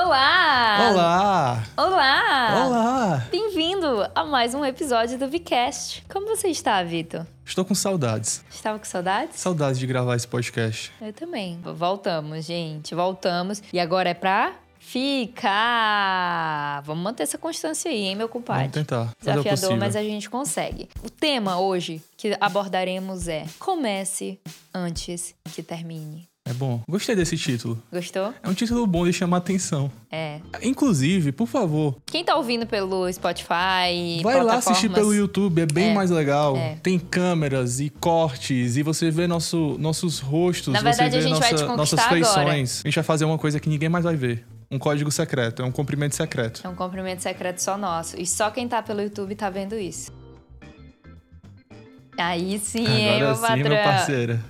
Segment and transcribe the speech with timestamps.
[0.00, 0.92] Olá!
[0.92, 1.64] Olá!
[1.76, 2.66] Olá!
[2.66, 3.26] Olá!
[3.32, 6.04] Bem-vindo a mais um episódio do Vcast.
[6.08, 7.26] Como você está, Vitor?
[7.44, 8.44] Estou com saudades.
[8.48, 9.40] Estava com saudades?
[9.40, 10.92] Saudades de gravar esse podcast.
[11.00, 11.60] Eu também.
[11.74, 12.94] Voltamos, gente.
[12.94, 13.60] Voltamos.
[13.72, 15.50] E agora é pra ficar.
[16.84, 18.68] Vamos manter essa constância aí, hein, meu compadre?
[18.68, 19.10] Vamos tentar.
[19.18, 20.88] Desafiador, mas a gente consegue.
[21.02, 24.38] O tema hoje que abordaremos é Comece
[24.72, 26.28] antes que termine.
[26.48, 26.80] É bom.
[26.88, 27.80] Gostei desse título.
[27.92, 28.32] Gostou?
[28.42, 29.90] É um título bom de chamar atenção.
[30.10, 30.40] É.
[30.62, 35.90] Inclusive, por favor, Quem tá ouvindo pelo Spotify, vai lá assistir pelo YouTube, é bem
[35.90, 36.56] É, mais legal.
[36.56, 36.76] é.
[36.82, 41.20] Tem câmeras e cortes, e você vê nosso, nossos rostos, Na você verdade, vê a
[41.28, 42.36] gente vai te nossas feições.
[42.36, 42.52] agora.
[42.52, 44.46] A gente vai fazer uma coisa que ninguém mais vai ver.
[44.70, 46.60] Um código secreto, é um cumprimento secreto.
[46.64, 48.18] É um cumprimento secreto só nosso.
[48.20, 50.10] E só quem tá pelo YouTube tá vendo isso.
[52.18, 53.68] Aí sim, hein, Agora meu sim, patrão.
[53.68, 54.40] meu parceiro.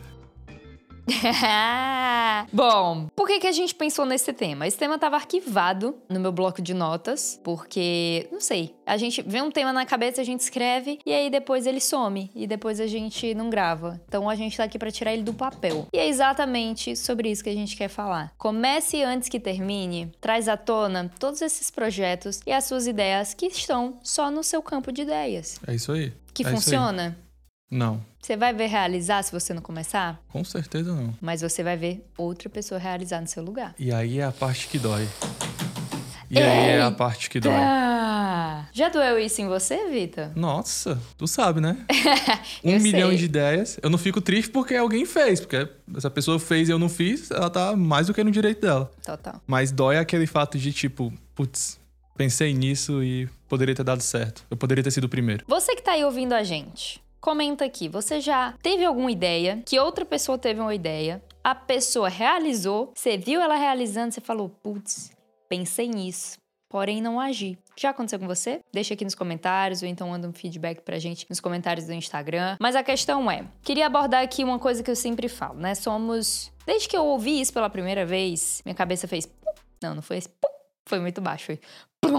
[2.52, 4.66] Bom, por que, que a gente pensou nesse tema?
[4.66, 9.40] Esse tema estava arquivado no meu bloco de notas, porque, não sei, a gente vê
[9.42, 12.86] um tema na cabeça, a gente escreve e aí depois ele some e depois a
[12.86, 14.00] gente não grava.
[14.06, 15.86] Então a gente tá aqui para tirar ele do papel.
[15.92, 18.32] E é exatamente sobre isso que a gente quer falar.
[18.36, 23.46] Comece antes que termine, traz à tona todos esses projetos e as suas ideias que
[23.46, 25.58] estão só no seu campo de ideias.
[25.66, 26.12] É isso aí.
[26.32, 27.18] Que É funciona?
[27.70, 30.18] Não, Você vai ver realizar se você não começar?
[30.28, 31.14] com certeza não.
[31.20, 33.74] Mas você vai ver outra pessoa realizar no seu lugar.
[33.78, 35.06] E aí é a parte que dói.
[36.30, 37.52] E aí é a parte que dói.
[38.72, 40.30] Já doeu isso em você, Vitor?
[40.36, 41.76] Nossa, tu sabe, né?
[42.64, 43.18] Um milhão sei.
[43.18, 43.78] de ideias.
[43.82, 47.30] Eu não fico triste porque alguém fez, porque essa pessoa fez e eu não fiz,
[47.30, 48.90] ela tá mais do que no direito dela.
[49.02, 49.40] Total.
[49.46, 51.78] Mas dói aquele fato de tipo, putz,
[52.16, 54.44] pensei nisso e poderia ter dado certo.
[54.50, 55.44] Eu poderia ter sido o primeiro.
[55.48, 57.88] Você que tá aí ouvindo a gente, comenta aqui.
[57.88, 59.62] Você já teve alguma ideia?
[59.64, 61.22] Que outra pessoa teve uma ideia?
[61.42, 65.12] A pessoa realizou, você viu ela realizando, você falou, putz,
[65.48, 66.38] pensei nisso.
[66.68, 67.56] Porém, não agi.
[67.78, 68.60] Já aconteceu com você?
[68.72, 72.58] Deixa aqui nos comentários ou então manda um feedback pra gente nos comentários do Instagram.
[72.60, 75.74] Mas a questão é: queria abordar aqui uma coisa que eu sempre falo, né?
[75.74, 76.52] Somos.
[76.66, 79.24] Desde que eu ouvi isso pela primeira vez, minha cabeça fez.
[79.24, 79.50] pum.
[79.82, 80.28] Não, não foi esse.
[80.28, 80.48] pum.
[80.86, 81.46] Foi muito baixo.
[81.46, 81.60] Foi.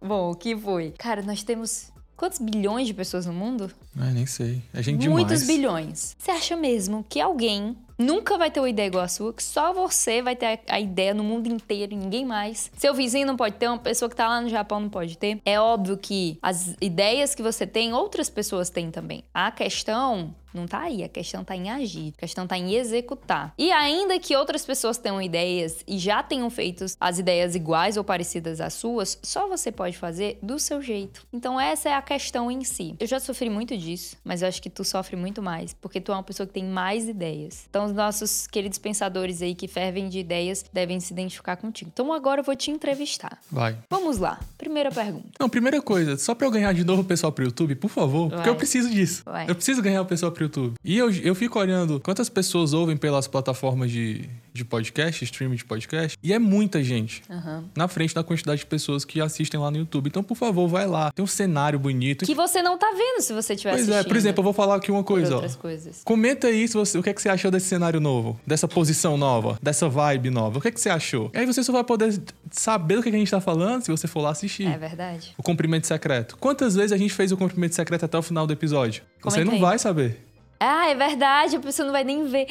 [0.00, 0.94] Bom, o que foi?
[0.96, 1.90] Cara, nós temos.
[2.20, 3.70] Quantos bilhões de pessoas no mundo?
[3.98, 4.60] Ai, nem sei.
[4.74, 5.46] É gente Muitos demais.
[5.46, 6.16] bilhões.
[6.18, 9.32] Você acha mesmo que alguém nunca vai ter uma ideia igual a sua?
[9.32, 12.70] Que só você vai ter a, a ideia no mundo inteiro e ninguém mais?
[12.76, 15.40] Seu vizinho não pode ter, uma pessoa que tá lá no Japão não pode ter?
[15.46, 19.24] É óbvio que as ideias que você tem, outras pessoas têm também.
[19.32, 23.54] A questão não tá aí, a questão tá em agir, a questão tá em executar.
[23.58, 28.04] E ainda que outras pessoas tenham ideias e já tenham feito as ideias iguais ou
[28.04, 31.26] parecidas às suas, só você pode fazer do seu jeito.
[31.32, 32.94] Então essa é a questão em si.
[32.98, 36.12] Eu já sofri muito disso, mas eu acho que tu sofre muito mais, porque tu
[36.12, 37.66] é uma pessoa que tem mais ideias.
[37.68, 41.90] Então os nossos queridos pensadores aí que fervem de ideias devem se identificar contigo.
[41.92, 43.38] Então agora eu vou te entrevistar.
[43.50, 43.76] Vai.
[43.88, 44.40] Vamos lá.
[44.58, 45.28] Primeira pergunta.
[45.38, 48.28] Não, primeira coisa, só pra eu ganhar de novo o pessoal pro YouTube, por favor,
[48.28, 48.50] porque Vai.
[48.50, 49.22] eu preciso disso.
[49.24, 49.48] Vai.
[49.48, 50.74] Eu preciso ganhar o pessoal pro YouTube.
[50.84, 55.64] E eu, eu fico olhando quantas pessoas ouvem pelas plataformas de, de podcast, streaming de
[55.64, 57.22] podcast, e é muita gente.
[57.30, 57.64] Aham.
[57.76, 60.08] Na frente da quantidade de pessoas que assistem lá no YouTube.
[60.08, 61.10] Então, por favor, vai lá.
[61.12, 62.24] Tem um cenário bonito.
[62.24, 64.04] Que você não tá vendo se você estiver Pois assistindo.
[64.06, 65.34] é, por exemplo, eu vou falar aqui uma coisa, ó.
[65.36, 66.02] outras coisas.
[66.04, 69.16] Comenta aí se você, o que, é que você achou desse cenário novo, dessa posição
[69.16, 70.58] nova, dessa vibe nova.
[70.58, 71.30] O que, é que você achou?
[71.34, 73.90] E aí você só vai poder saber do que, que a gente tá falando se
[73.90, 74.66] você for lá assistir.
[74.66, 75.34] É verdade.
[75.38, 76.36] O cumprimento secreto.
[76.38, 79.02] Quantas vezes a gente fez o cumprimento secreto até o final do episódio?
[79.22, 79.60] Você não aí.
[79.60, 80.26] vai saber.
[80.62, 82.46] Ah, é verdade, a pessoa não vai nem ver.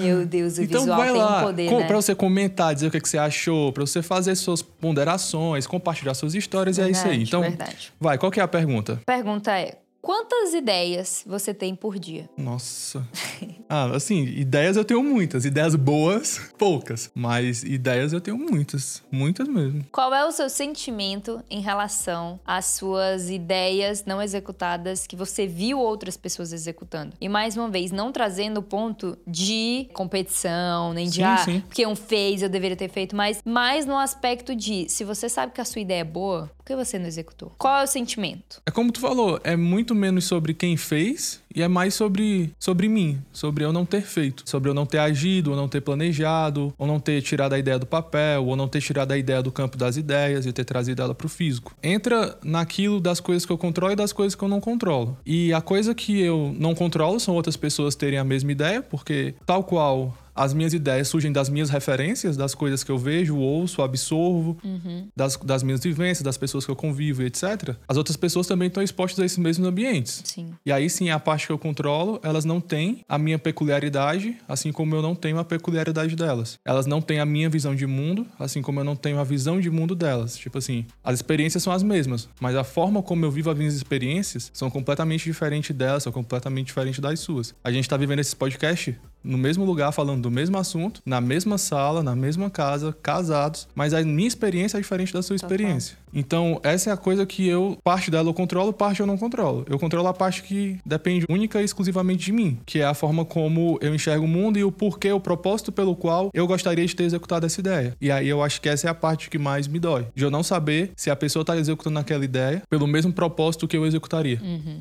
[0.00, 1.86] Meu Deus, o Então visual vai tem lá, um poder, com, né?
[1.86, 6.14] pra você comentar, dizer o que, que você achou, pra você fazer suas ponderações, compartilhar
[6.14, 7.10] suas histórias, e é isso aí.
[7.18, 7.92] Verdade, Então, verdade.
[8.00, 9.00] vai, qual que é a pergunta?
[9.06, 9.76] Pergunta é:
[10.08, 12.30] quantas ideias você tem por dia?
[12.34, 13.06] Nossa.
[13.70, 15.44] Ah, assim, ideias eu tenho muitas.
[15.44, 17.10] Ideias boas, poucas.
[17.14, 19.02] Mas ideias eu tenho muitas.
[19.12, 19.84] Muitas mesmo.
[19.92, 25.78] Qual é o seu sentimento em relação às suas ideias não executadas que você viu
[25.78, 27.12] outras pessoas executando?
[27.20, 31.60] E mais uma vez, não trazendo o ponto de competição, nem de Sim, ah, sim.
[31.60, 35.52] porque um fez, eu deveria ter feito, mas mais no aspecto de se você sabe
[35.52, 37.50] que a sua ideia é boa, que você não executou?
[37.56, 38.60] Qual é o sentimento?
[38.66, 42.88] É como tu falou, é muito menos sobre quem fez e é mais sobre, sobre
[42.88, 46.72] mim, sobre eu não ter feito, sobre eu não ter agido, ou não ter planejado,
[46.76, 49.50] ou não ter tirado a ideia do papel, ou não ter tirado a ideia do
[49.50, 51.74] campo das ideias e ter trazido ela pro físico.
[51.82, 55.16] Entra naquilo das coisas que eu controlo e das coisas que eu não controlo.
[55.24, 59.34] E a coisa que eu não controlo são outras pessoas terem a mesma ideia, porque
[59.46, 63.82] tal qual as minhas ideias surgem das minhas referências, das coisas que eu vejo, ouço,
[63.82, 65.08] absorvo, Uhum.
[65.16, 67.74] das, das minhas vivências, das pessoas que eu convivo, etc.
[67.88, 70.22] As outras pessoas também estão expostas a esses mesmos ambientes.
[70.24, 70.50] Sim.
[70.64, 74.72] E aí sim, a parte que eu controlo, elas não têm a minha peculiaridade, assim
[74.72, 76.58] como eu não tenho a peculiaridade delas.
[76.64, 79.60] Elas não têm a minha visão de mundo, assim como eu não tenho a visão
[79.60, 80.36] de mundo delas.
[80.36, 83.74] Tipo assim, as experiências são as mesmas, mas a forma como eu vivo as minhas
[83.74, 87.54] experiências são completamente diferentes delas, são completamente diferentes das suas.
[87.64, 88.96] A gente tá vivendo esse podcast
[89.28, 93.92] no mesmo lugar, falando do mesmo assunto, na mesma sala, na mesma casa, casados, mas
[93.92, 95.96] a minha experiência é diferente da sua experiência.
[96.12, 99.66] Então, essa é a coisa que eu, parte dela eu controlo, parte eu não controlo.
[99.68, 103.26] Eu controlo a parte que depende única e exclusivamente de mim, que é a forma
[103.26, 106.96] como eu enxergo o mundo e o porquê, o propósito pelo qual eu gostaria de
[106.96, 107.94] ter executado essa ideia.
[108.00, 110.30] E aí eu acho que essa é a parte que mais me dói, de eu
[110.30, 114.40] não saber se a pessoa tá executando aquela ideia pelo mesmo propósito que eu executaria.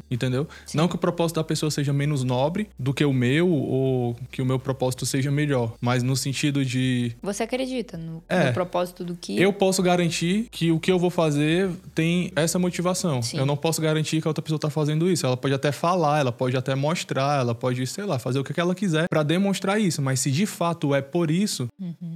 [0.09, 0.47] Entendeu?
[0.73, 4.41] Não que o propósito da pessoa seja menos nobre do que o meu ou que
[4.43, 8.45] o meu propósito seja melhor, mas no sentido de Você acredita no, É.
[8.45, 9.35] no propósito do que.
[9.41, 13.19] eu posso garantir que o que eu vou fazer tem essa motivação.
[13.23, 13.39] Sim.
[13.39, 15.25] Eu não posso garantir que a outra pessoa tá fazendo isso.
[15.25, 18.59] Ela pode até falar, ela pode até mostrar, ela pode, sei lá, fazer o que
[18.61, 20.03] ela quiser pra demonstrar isso.
[20.03, 21.67] Mas se de fato é por isso,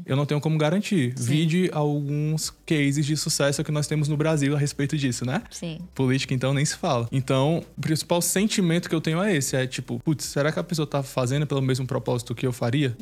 [0.06, 1.16] eu não tenho como garantir.
[1.18, 1.24] Sim.
[1.26, 5.42] Vide alguns cases de sucesso que nós temos no Brasil a respeito disso, né?
[5.50, 5.80] Sim.
[5.96, 7.08] Política, então, nem se fala.
[7.12, 10.64] Então, o principal sentimento que eu tenho é esse: é tipo, putz, será que a
[10.64, 12.00] pessoa tá fazendo pelo mesmo propósito
[12.36, 12.95] que eu faria?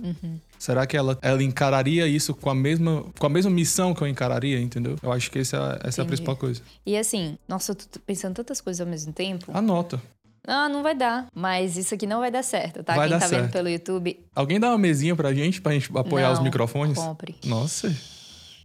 [0.58, 4.08] Será que ela, ela encararia isso com a, mesma, com a mesma missão que eu
[4.08, 4.96] encararia, entendeu?
[5.02, 6.62] Eu acho que essa, é- essa é a principal coisa.
[6.86, 9.52] E assim, nossa, eu tô pensando tantas coisas ao mesmo tempo.
[9.56, 10.02] Anota.
[10.48, 11.28] Ah, não vai dar.
[11.34, 12.96] Mas isso aqui não vai dar certo, tá?
[12.96, 13.54] Vai Quem dar tá vendo certo.
[13.54, 16.98] pelo YouTube, Alguém dá uma mesinha pra gente, pra gente apoiar os Não, microfones?
[16.98, 17.36] compre.
[17.46, 17.94] Nossa.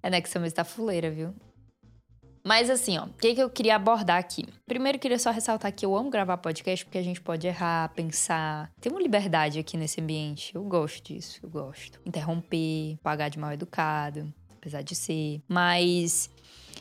[0.03, 1.35] É, né, que essa mesa tá fuleira, viu?
[2.45, 4.45] Mas assim, ó, o que, que eu queria abordar aqui?
[4.67, 8.71] Primeiro, queria só ressaltar que eu amo gravar podcast porque a gente pode errar, pensar.
[8.81, 10.55] Tem uma liberdade aqui nesse ambiente.
[10.55, 11.99] Eu gosto disso, eu gosto.
[12.05, 15.41] Interromper, pagar de mal educado, apesar de ser.
[15.49, 16.31] Mas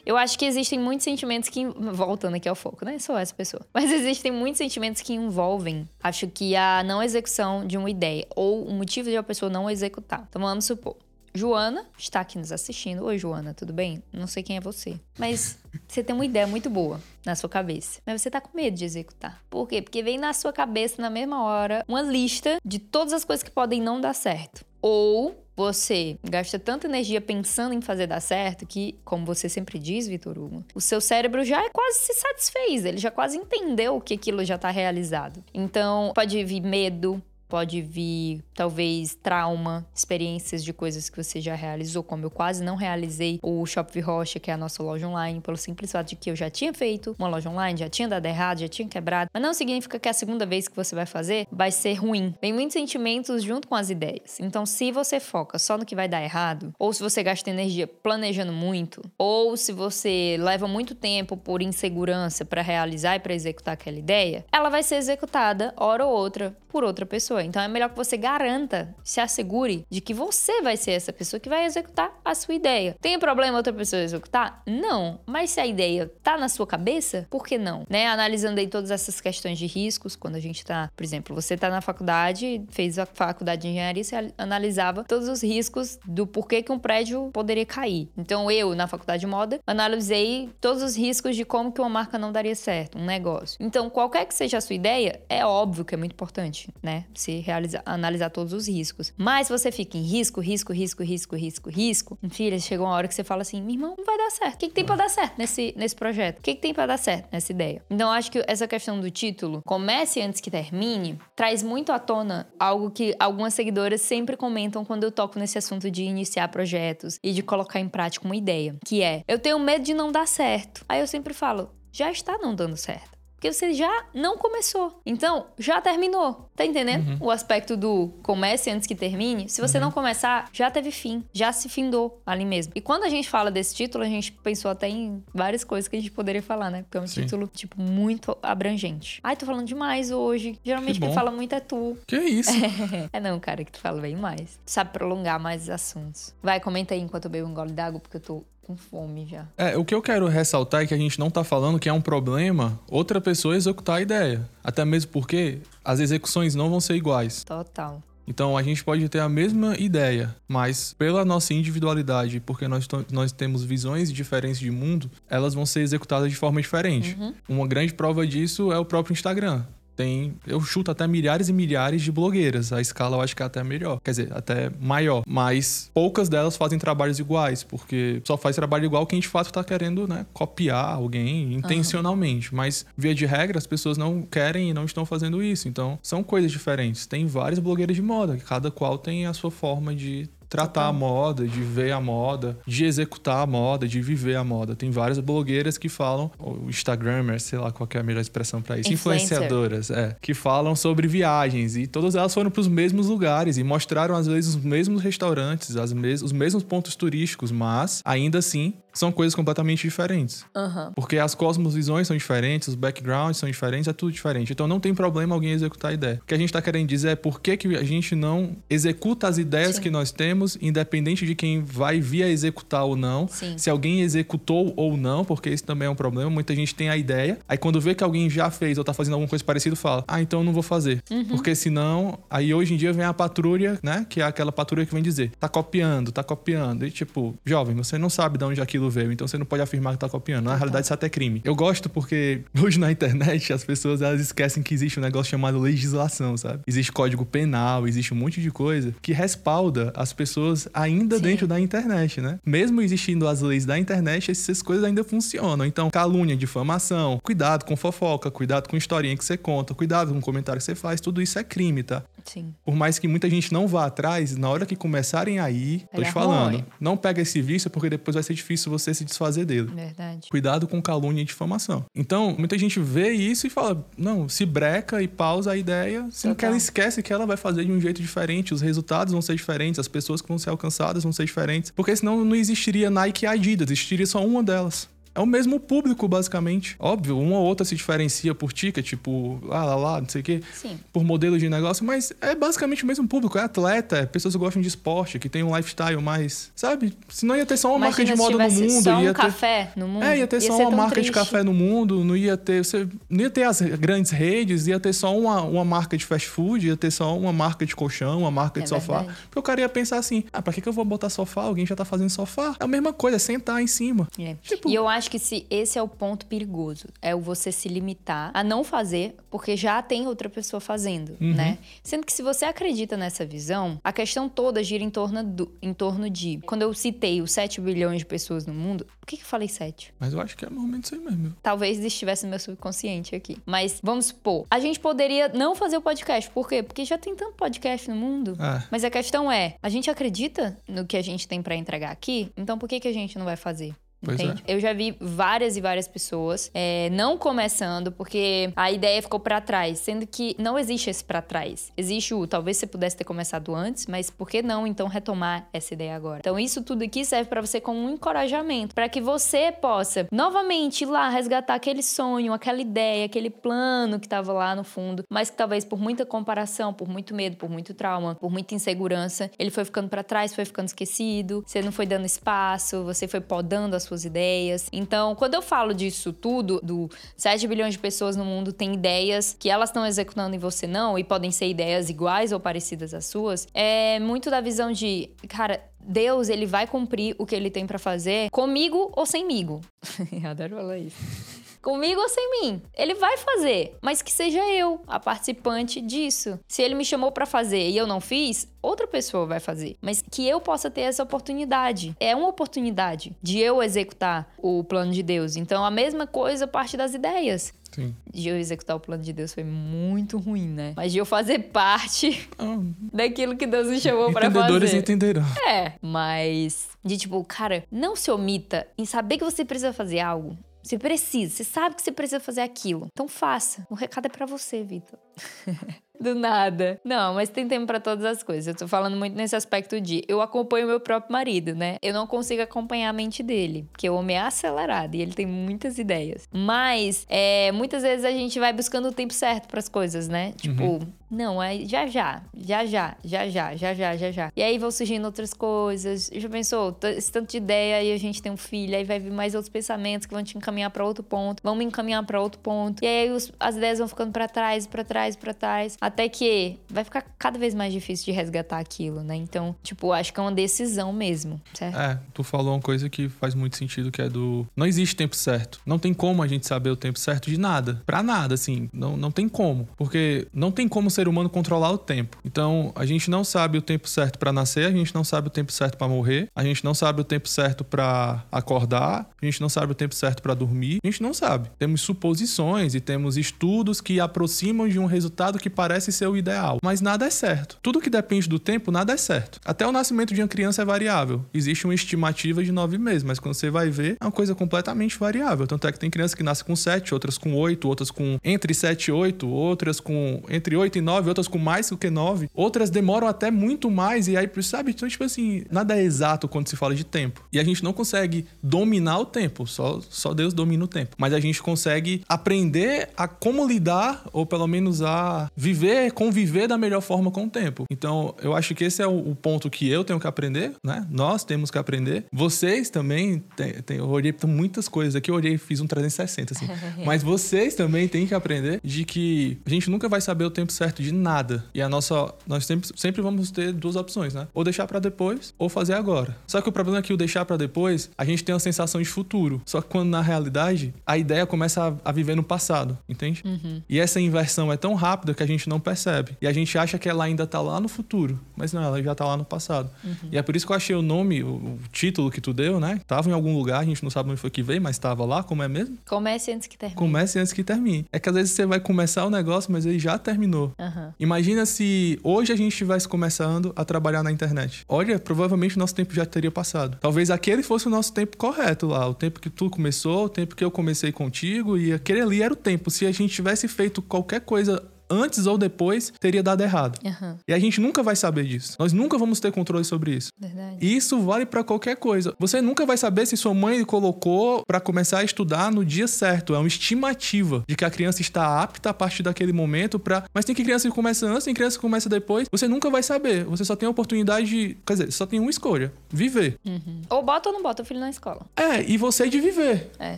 [0.06, 1.66] eu acho que existem muitos sentimentos que.
[1.66, 3.00] Voltando aqui ao foco, né?
[3.00, 3.66] Sou essa pessoa.
[3.74, 8.66] Mas existem muitos sentimentos que envolvem, acho que a não execução de uma ideia ou
[8.66, 10.26] o motivo de a pessoa não executar.
[10.30, 10.98] Então vamos supor.
[11.36, 13.04] Joana está aqui nos assistindo.
[13.06, 14.04] Oi, Joana, tudo bem?
[14.14, 15.00] Não sei quem é você.
[15.18, 15.58] Mas
[15.88, 18.00] você tem uma ideia muito boa na sua cabeça.
[18.06, 19.42] Mas você tá com medo de executar.
[19.50, 19.82] Por quê?
[19.82, 23.50] Porque vem na sua cabeça, na mesma hora, uma lista de todas as coisas que
[23.50, 24.64] podem não dar certo.
[24.80, 30.08] Ou você gasta tanta energia pensando em fazer dar certo que, como você sempre diz,
[30.08, 34.44] Vitor Hugo, o seu cérebro já quase se satisfez, ele já quase entendeu que aquilo
[34.44, 35.44] já tá realizado.
[35.54, 37.22] Então, pode vir medo,
[37.54, 42.76] pode vir talvez trauma, experiências de coisas que você já realizou, como eu quase não
[42.76, 46.32] realizei o Shop Rocha, que é a nossa loja online, pelo simples fato de que
[46.32, 49.44] eu já tinha feito uma loja online, já tinha dado errado, já tinha quebrado, mas
[49.44, 52.34] não significa que a segunda vez que você vai fazer vai ser ruim.
[52.42, 54.40] Vem muitos sentimentos junto com as ideias.
[54.40, 57.86] Então, se você foca só no que vai dar errado, ou se você gasta energia
[57.86, 63.76] planejando muito, ou se você leva muito tempo por insegurança para realizar e para executar
[63.76, 67.43] aquela ideia, ela vai ser executada hora ou outra por outra pessoa.
[67.46, 71.40] Então é melhor que você garanta, se assegure de que você vai ser essa pessoa
[71.40, 72.96] que vai executar a sua ideia.
[73.02, 74.62] Tem problema outra pessoa executar?
[74.66, 75.20] Não.
[75.26, 77.86] Mas se a ideia tá na sua cabeça, por que não?
[77.90, 78.08] Né?
[78.08, 81.70] Analisando aí todas essas questões de riscos, quando a gente tá, por exemplo, você tá
[81.70, 86.72] na faculdade, fez a faculdade de engenharia, você analisava todos os riscos do porquê que
[86.72, 88.10] um prédio poderia cair.
[88.18, 92.18] Então eu, na faculdade de moda, analisei todos os riscos de como que uma marca
[92.18, 93.58] não daria certo, um negócio.
[93.60, 97.06] Então, qualquer que seja a sua ideia, é óbvio que é muito importante, né?
[97.24, 99.14] Se realizar, analisar todos os riscos.
[99.16, 103.08] Mas se você fica em risco, risco, risco, risco, risco, risco, filha, chega uma hora
[103.08, 104.56] que você fala assim, meu irmão, não vai dar certo.
[104.56, 106.40] O que, que tem pra dar certo nesse, nesse projeto?
[106.40, 107.82] O que, que tem pra dar certo nessa ideia?
[107.90, 112.46] Então, acho que essa questão do título, comece antes que termine, traz muito à tona
[112.60, 117.32] algo que algumas seguidoras sempre comentam quando eu toco nesse assunto de iniciar projetos e
[117.32, 120.84] de colocar em prática uma ideia, que é, eu tenho medo de não dar certo.
[120.90, 123.13] Aí eu sempre falo, já está não dando certo.
[123.44, 125.02] Porque você já não começou.
[125.06, 126.50] Então, já terminou.
[126.56, 127.22] Tá entendendo?
[127.22, 129.50] O aspecto do comece antes que termine.
[129.50, 131.26] Se você não começar, já teve fim.
[131.34, 132.72] Já se findou ali mesmo.
[132.74, 135.98] E quando a gente fala desse título, a gente pensou até em várias coisas que
[135.98, 136.84] a gente poderia falar, né?
[136.84, 137.24] Porque é um Sim.
[137.24, 139.20] título, tipo, muito abrangente.
[139.22, 140.58] Ai, tô falando demais hoje.
[140.64, 141.98] Geralmente Que quem fala muito é tu.
[142.08, 142.52] Que isso?
[143.12, 144.58] é não, cara, que tu fala bem mais.
[144.66, 146.34] Tu sabe prolongar mais os assuntos.
[146.42, 149.46] Vai, comenta aí enquanto eu bebo um gole d'água, porque eu tô com fome já.
[149.58, 151.94] É, o que eu quero ressaltar é que a gente não tá falando que é
[151.94, 154.50] um problema outra pessoa executar a ideia.
[154.64, 157.44] Até mesmo porque as execuções não vão ser iguais.
[157.44, 158.02] Total.
[158.28, 163.32] Então a gente pode ter a mesma ideia, mas pela nossa individualidade, porque nós, nós
[163.32, 167.18] temos visões diferentes de mundo, elas vão ser executadas de forma diferente.
[167.50, 169.64] Uma grande prova disso é o próprio Instagram.
[169.96, 172.74] Tem, eu chuto até milhares e milhares de blogueiras.
[172.74, 175.24] A escala eu acho que é até melhor, quer dizer, até maior.
[175.28, 179.64] Mas poucas delas fazem trabalhos iguais, porque só faz trabalho igual quem de fato tá
[179.64, 182.52] querendo, né, copiar alguém intencionalmente.
[182.52, 182.58] Uhum.
[182.58, 185.68] Mas, via de regra, as pessoas não querem e não estão fazendo isso.
[185.68, 187.06] Então, são coisas diferentes.
[187.06, 191.48] Tem várias blogueiras de moda, cada qual tem a sua forma de tratar a moda,
[191.48, 194.76] de ver a moda, de executar a moda, de viver a moda.
[194.76, 198.78] Tem várias blogueiras que falam, ou Instagramers, sei lá qual é a melhor expressão para
[198.78, 199.38] isso, Influencer.
[199.38, 203.64] influenciadoras, é, que falam sobre viagens e todas elas foram para os mesmos lugares e
[203.64, 208.76] mostraram às vezes os mesmos restaurantes, as mes os mesmos pontos turísticos, mas ainda assim
[208.94, 210.46] são coisas completamente diferentes.
[210.56, 210.92] Uhum.
[210.96, 214.52] Porque as cosmovisões são diferentes, os backgrounds são diferentes, é tudo diferente.
[214.52, 216.20] Então não tem problema alguém executar a ideia.
[216.24, 219.28] O que a gente está querendo dizer é por que, que a gente não executa
[219.28, 219.82] as ideias Sim.
[219.82, 223.28] que nós temos, independente de quem vai vir a executar ou não.
[223.28, 223.58] Sim.
[223.58, 226.30] Se alguém executou ou não, porque isso também é um problema.
[226.30, 229.14] Muita gente tem a ideia, aí quando vê que alguém já fez ou está fazendo
[229.14, 231.04] alguma coisa parecida, fala: Ah, então não vou fazer.
[231.10, 231.26] Uhum.
[231.26, 234.06] Porque senão, aí hoje em dia vem a patrulha, né?
[234.08, 236.86] Que é aquela patrulha que vem dizer: tá copiando, tá copiando.
[236.86, 239.62] E tipo, jovem, você não sabe de onde aquilo aquilo veio, então você não pode
[239.62, 240.46] afirmar que tá copiando.
[240.46, 241.42] Na realidade, isso é até crime.
[241.44, 245.60] Eu gosto porque hoje na internet as pessoas elas esquecem que existe um negócio chamado
[245.60, 246.62] legislação, sabe?
[246.68, 251.24] Existe código penal, existe um monte de coisa que respalda as pessoas ainda Sim.
[251.24, 252.40] dentro da internet, né?
[252.46, 255.66] Mesmo existindo as leis da internet, essas coisas ainda funcionam.
[255.66, 260.22] Então, calúnia, difamação, cuidado com fofoca, cuidado com historinha que você conta, cuidado com o
[260.22, 262.04] comentário que você faz, tudo isso é crime, tá?
[262.26, 262.54] Sim.
[262.66, 266.02] Por mais que muita gente não vá atrás, na hora que começarem a ir, tô
[266.02, 266.66] te falando, ruim.
[266.80, 269.72] não pega esse vício porque depois vai ser difícil você se desfazer dele.
[269.74, 270.30] Verdade.
[270.30, 271.86] Cuidado com calúnia e difamação.
[271.96, 276.36] Então, muita gente vê isso e fala: não, se breca e pausa a ideia, sendo
[276.36, 279.36] que ela esquece que ela vai fazer de um jeito diferente, os resultados vão ser
[279.36, 281.72] diferentes, as pessoas que vão ser alcançadas vão ser diferentes.
[281.72, 286.08] Porque senão não existiria Nike e Adidas, existiria só uma delas é o mesmo público,
[286.08, 286.76] basicamente.
[286.80, 290.24] Óbvio, uma ou outra se diferencia por ticket, tipo, lá, lá, lá, não sei o
[290.24, 290.42] quê.
[290.54, 290.80] Sim.
[290.92, 293.38] Por modelo de negócio, mas é basicamente o mesmo público.
[293.38, 296.52] É atleta, é pessoas que gostam de esporte, que tem um lifestyle mais.
[296.56, 296.98] Sabe?
[297.10, 298.84] Se não ia ter só uma Imagina marca de moda no mundo.
[298.84, 299.22] Só um ia ter...
[299.22, 300.04] café no mundo.
[300.04, 301.10] É, ia ter ia só uma marca triste.
[301.10, 302.64] de café no mundo, não ia ter.
[302.64, 302.88] Você...
[303.10, 306.68] Não ia ter as grandes redes, ia ter só uma, uma marca de fast food,
[306.68, 309.00] ia ter só uma marca de colchão, uma marca de é sofá.
[309.00, 309.18] Verdade.
[309.26, 311.44] Porque o cara ia pensar assim: ah, pra que, que eu vou botar sofá?
[311.44, 312.56] Alguém já tá fazendo sofá.
[312.60, 314.08] É a mesma coisa, é sentar em cima.
[314.18, 314.36] É.
[314.42, 314.70] Tipo...
[314.70, 316.88] E eu acho que se esse é o ponto perigoso.
[317.02, 321.34] É o você se limitar a não fazer, porque já tem outra pessoa fazendo, uhum.
[321.34, 321.58] né?
[321.82, 325.74] Sendo que se você acredita nessa visão, a questão toda gira em torno, do, em
[325.74, 326.40] torno de.
[326.46, 329.48] Quando eu citei os 7 bilhões de pessoas no mundo, por que, que eu falei
[329.48, 329.94] 7?
[330.00, 331.36] Mas eu acho que é normalmente isso aí mesmo.
[331.42, 333.38] Talvez estivesse no meu subconsciente aqui.
[333.46, 336.30] Mas vamos supor, a gente poderia não fazer o podcast.
[336.32, 336.64] Por quê?
[336.64, 338.38] Porque já tem tanto podcast no mundo.
[338.40, 338.64] É.
[338.72, 342.32] Mas a questão é, a gente acredita no que a gente tem para entregar aqui?
[342.38, 343.76] Então por que, que a gente não vai fazer?
[344.04, 344.36] Pois é.
[344.48, 349.40] Eu já vi várias e várias pessoas é, não começando porque a ideia ficou para
[349.40, 351.72] trás, sendo que não existe esse para trás.
[351.78, 355.74] Existe o talvez você pudesse ter começado antes, mas por que não então retomar essa
[355.74, 356.20] ideia agora?
[356.20, 360.84] Então isso tudo aqui serve para você como um encorajamento, para que você possa novamente
[360.84, 365.30] ir lá resgatar aquele sonho, aquela ideia, aquele plano que estava lá no fundo, mas
[365.30, 369.50] que talvez por muita comparação, por muito medo, por muito trauma, por muita insegurança, ele
[369.50, 373.76] foi ficando para trás, foi ficando esquecido, você não foi dando espaço, você foi podando
[373.76, 374.68] as suas suas ideias.
[374.72, 379.36] Então, quando eu falo disso tudo, do 7 bilhões de pessoas no mundo têm ideias
[379.38, 383.06] que elas estão executando e você não, e podem ser ideias iguais ou parecidas às
[383.06, 387.68] suas, é muito da visão de, cara, Deus, ele vai cumprir o que ele tem
[387.68, 389.62] para fazer comigo ou semigo.
[390.12, 391.33] eu adoro falar isso
[391.64, 392.62] comigo ou sem mim.
[392.76, 396.38] Ele vai fazer, mas que seja eu a participante disso.
[396.48, 400.04] Se ele me chamou para fazer e eu não fiz, outra pessoa vai fazer, mas
[400.12, 401.96] que eu possa ter essa oportunidade.
[402.00, 405.38] É uma oportunidade de eu executar o plano de Deus.
[405.38, 407.54] Então a mesma coisa parte das ideias.
[407.72, 407.96] Sim.
[408.14, 410.74] De eu executar o plano de Deus foi muito ruim, né?
[410.76, 412.60] Mas de eu fazer parte ah.
[412.94, 414.38] daquilo que Deus me chamou para fazer.
[414.38, 415.24] Entendedores entenderão.
[415.48, 420.38] É, mas de tipo, cara, não se omita em saber que você precisa fazer algo
[420.64, 422.88] você precisa, você sabe que você precisa fazer aquilo.
[422.92, 423.68] Então faça.
[423.70, 424.98] O recado é para você, Vitor.
[426.04, 426.82] Do nada.
[426.84, 428.48] Não, mas tem tempo para todas as coisas.
[428.48, 431.78] Eu tô falando muito nesse aspecto de eu acompanho meu próprio marido, né?
[431.82, 435.26] Eu não consigo acompanhar a mente dele, porque o homem é acelerado e ele tem
[435.26, 436.28] muitas ideias.
[436.30, 440.34] Mas é, muitas vezes a gente vai buscando o tempo certo para as coisas, né?
[440.34, 440.80] Tipo, uhum.
[441.10, 444.32] não, é já já, já já, já já, já já, já já.
[444.36, 446.10] E aí vão surgindo outras coisas.
[446.14, 449.12] Já pensou, esse tanto de ideia aí a gente tem um filho, aí vai vir
[449.12, 452.42] mais outros pensamentos que vão te encaminhar para outro ponto, vão me encaminhar para outro
[452.42, 452.84] ponto.
[452.84, 456.60] E aí os, as ideias vão ficando para trás, para trás, para trás até que
[456.70, 459.16] vai ficar cada vez mais difícil de resgatar aquilo, né?
[459.16, 461.78] Então, tipo, acho que é uma decisão mesmo, certo?
[461.78, 464.48] É, tu falou uma coisa que faz muito sentido, que é do.
[464.56, 465.60] Não existe tempo certo.
[465.66, 467.82] Não tem como a gente saber o tempo certo de nada.
[467.86, 468.70] Pra nada, assim.
[468.74, 469.68] Não, não tem como.
[469.78, 472.18] Porque não tem como o ser humano controlar o tempo.
[472.26, 475.32] Então, a gente não sabe o tempo certo para nascer, a gente não sabe o
[475.32, 479.42] tempo certo para morrer, a gente não sabe o tempo certo para acordar, a gente
[479.42, 480.80] não sabe o tempo certo para dormir.
[480.84, 481.50] A gente não sabe.
[481.58, 486.60] Temos suposições e temos estudos que aproximam de um resultado que parece ser o ideal.
[486.64, 487.58] Mas nada é certo.
[487.62, 489.40] Tudo que depende do tempo, nada é certo.
[489.46, 491.26] Até o nascimento de uma criança é variável.
[491.34, 494.98] Existe uma estimativa de nove meses, mas quando você vai ver, é uma coisa completamente
[494.98, 495.48] variável.
[495.48, 498.54] Tanto é que tem crianças que nascem com sete, outras com oito, outras com entre
[498.54, 502.30] sete e oito, outras com entre oito e nove, outras com mais do que nove.
[502.34, 504.08] Outras demoram até muito mais.
[504.08, 504.72] E aí, sabe?
[504.72, 507.24] Então, tipo assim, nada é exato quando se fala de tempo.
[507.32, 509.46] E a gente não consegue dominar o tempo.
[509.48, 510.96] Só, só Deus domina o tempo.
[510.98, 515.63] Mas a gente consegue aprender a como lidar, ou pelo menos a viver,
[515.94, 517.66] conviver da melhor forma com o tempo.
[517.70, 520.86] Então, eu acho que esse é o, o ponto que eu tenho que aprender, né?
[520.90, 522.06] Nós temos que aprender.
[522.12, 525.68] Vocês também, tem, tem, eu olhei para muitas coisas aqui, eu olhei e fiz um
[525.68, 526.48] 360, assim.
[526.86, 530.52] Mas vocês também têm que aprender de que a gente nunca vai saber o tempo
[530.52, 531.46] certo de nada.
[531.54, 532.14] E a nossa.
[532.28, 534.28] Nós sempre, sempre vamos ter duas opções, né?
[534.34, 536.16] Ou deixar para depois, ou fazer agora.
[536.28, 538.82] Só que o problema é que o deixar para depois, a gente tem uma sensação
[538.82, 539.42] de futuro.
[539.46, 543.22] Só que quando na realidade, a ideia começa a, a viver no passado, entende?
[543.26, 543.62] Uhum.
[543.70, 546.18] E essa inversão é tão rápida que a gente não percebe.
[546.22, 548.20] E a gente acha que ela ainda tá lá no futuro.
[548.36, 549.70] Mas não, ela já tá lá no passado.
[549.84, 550.10] Uhum.
[550.12, 552.80] E é por isso que eu achei o nome, o, título que tu deu, né?
[552.88, 555.24] Tava em algum lugar, a gente não sabe onde foi que veio, mas tava lá,
[555.24, 555.78] como é mesmo?
[555.88, 556.78] Comece antes que termine.
[556.78, 557.86] Comece antes que termine.
[557.92, 560.54] É que às vezes você vai começar o negócio, mas ele já terminou.
[560.60, 560.94] Aham.
[561.00, 564.64] Imagina se hoje a gente estivesse começando a trabalhar na internet.
[564.68, 566.78] Olha, provavelmente o nosso tempo já teria passado.
[566.80, 570.36] Talvez aquele fosse o nosso tempo correto lá, o tempo que tu começou, o tempo
[570.36, 572.70] que eu comecei contigo, e aquele ali era o tempo.
[572.70, 576.80] Se a gente tivesse feito qualquer coisa antes ou depois, teria dado errado.
[576.86, 577.18] Aham.
[577.28, 578.56] E a gente nunca vai saber disso.
[578.60, 580.10] Nós nunca vamos ter controle sobre isso.
[580.18, 580.58] Verdade.
[580.62, 582.14] E isso vale pra qualquer coisa.
[582.20, 586.36] Você nunca vai saber se sua mãe colocou pra começar a estudar no dia certo.
[586.36, 590.04] É uma estimativa de que a criança está apta a partir daquele momento para.
[590.14, 592.28] Mas tem que criança que começa antes, tem criança que começa depois.
[592.32, 593.24] Você nunca vai saber.
[593.26, 594.58] Você só tem a oportunidade de.
[594.66, 596.38] Quer dizer, só tem uma escolha: viver.
[596.46, 596.82] Uhum.
[596.90, 598.22] Ou bota ou não bota o filho na escola.
[598.36, 599.72] É, e você de viver.
[599.80, 599.98] É.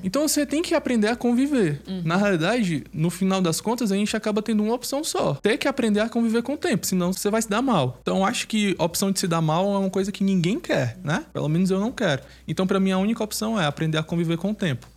[0.03, 1.81] Então você tem que aprender a conviver.
[2.03, 5.35] Na realidade, no final das contas, a gente acaba tendo uma opção só.
[5.35, 7.97] Ter que aprender a conviver com o tempo, senão você vai se dar mal.
[8.01, 10.97] Então acho que a opção de se dar mal é uma coisa que ninguém quer,
[11.03, 11.25] né?
[11.33, 12.21] Pelo menos eu não quero.
[12.47, 14.87] Então para mim a única opção é aprender a conviver com o tempo.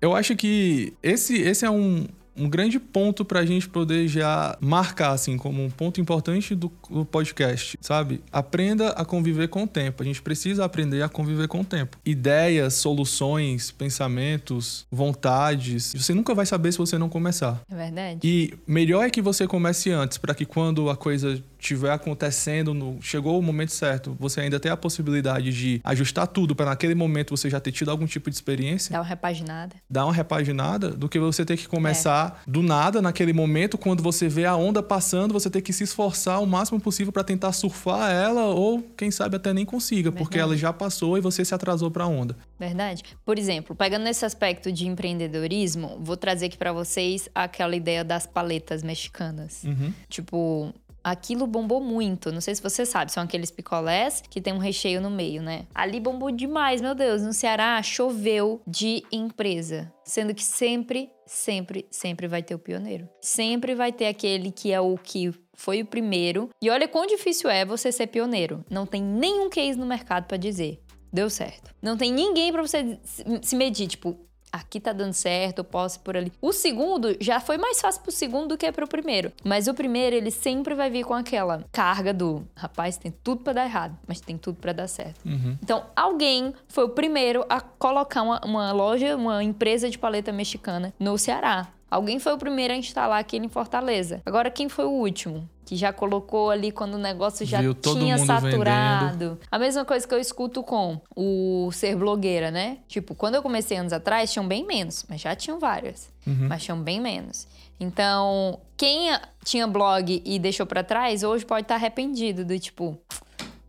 [0.00, 5.12] Eu acho que esse, esse é um, um grande ponto pra gente poder já marcar,
[5.12, 8.20] assim, como um ponto importante do, do podcast, sabe?
[8.32, 10.02] Aprenda a conviver com o tempo.
[10.02, 11.98] A gente precisa aprender a conviver com o tempo.
[12.04, 15.94] Ideias, soluções, pensamentos, vontades.
[15.94, 17.60] Você nunca vai saber se você não começar.
[17.70, 18.20] É verdade?
[18.24, 23.00] E melhor é que você comece antes, para que quando a coisa estiver acontecendo, no,
[23.00, 27.36] chegou o momento certo, você ainda tem a possibilidade de ajustar tudo para naquele momento
[27.36, 29.76] você já ter tido algum tipo de experiência Dá uma repaginada.
[29.88, 34.28] dar uma repaginada do que você ter que começar do nada naquele momento, quando você
[34.28, 38.10] vê a onda passando, você ter que se esforçar o máximo possível para tentar surfar
[38.10, 40.52] ela ou quem sabe até nem consiga, porque Verdade.
[40.52, 42.36] ela já passou e você se atrasou para a onda.
[42.58, 43.02] Verdade.
[43.24, 48.26] Por exemplo, pegando nesse aspecto de empreendedorismo, vou trazer aqui pra vocês aquela ideia das
[48.26, 49.62] paletas mexicanas.
[49.64, 49.92] Uhum.
[50.08, 52.32] Tipo, aquilo bombou muito.
[52.32, 55.66] Não sei se você sabe, são aqueles picolés que tem um recheio no meio, né?
[55.74, 57.22] Ali bombou demais, meu Deus.
[57.22, 59.92] No Ceará choveu de empresa.
[60.02, 63.08] Sendo que sempre, sempre, sempre vai ter o pioneiro.
[63.20, 66.48] Sempre vai ter aquele que é o que foi o primeiro.
[66.60, 68.64] E olha quão difícil é você ser pioneiro.
[68.70, 70.80] Não tem nenhum case no mercado pra dizer.
[71.12, 71.72] Deu certo.
[71.80, 72.98] Não tem ninguém pra você
[73.40, 74.18] se medir, tipo,
[74.54, 76.32] aqui tá dando certo, eu posso ir por ali.
[76.40, 79.32] O segundo já foi mais fácil pro segundo do que pro primeiro.
[79.42, 83.52] Mas o primeiro, ele sempre vai vir com aquela carga do rapaz, tem tudo pra
[83.52, 85.24] dar errado, mas tem tudo pra dar certo.
[85.26, 85.58] Uhum.
[85.62, 90.94] Então, alguém foi o primeiro a colocar uma, uma loja, uma empresa de paleta mexicana
[90.98, 91.68] no Ceará.
[91.94, 94.20] Alguém foi o primeiro a instalar aquilo em Fortaleza.
[94.26, 95.48] Agora, quem foi o último?
[95.64, 99.38] Que já colocou ali quando o negócio já Viu tinha saturado.
[99.48, 102.78] A mesma coisa que eu escuto com o ser blogueira, né?
[102.88, 106.10] Tipo, quando eu comecei anos atrás, tinham bem menos, mas já tinham várias.
[106.26, 106.48] Uhum.
[106.48, 107.46] Mas tinham bem menos.
[107.78, 112.98] Então, quem tinha blog e deixou pra trás, hoje pode estar arrependido do tipo,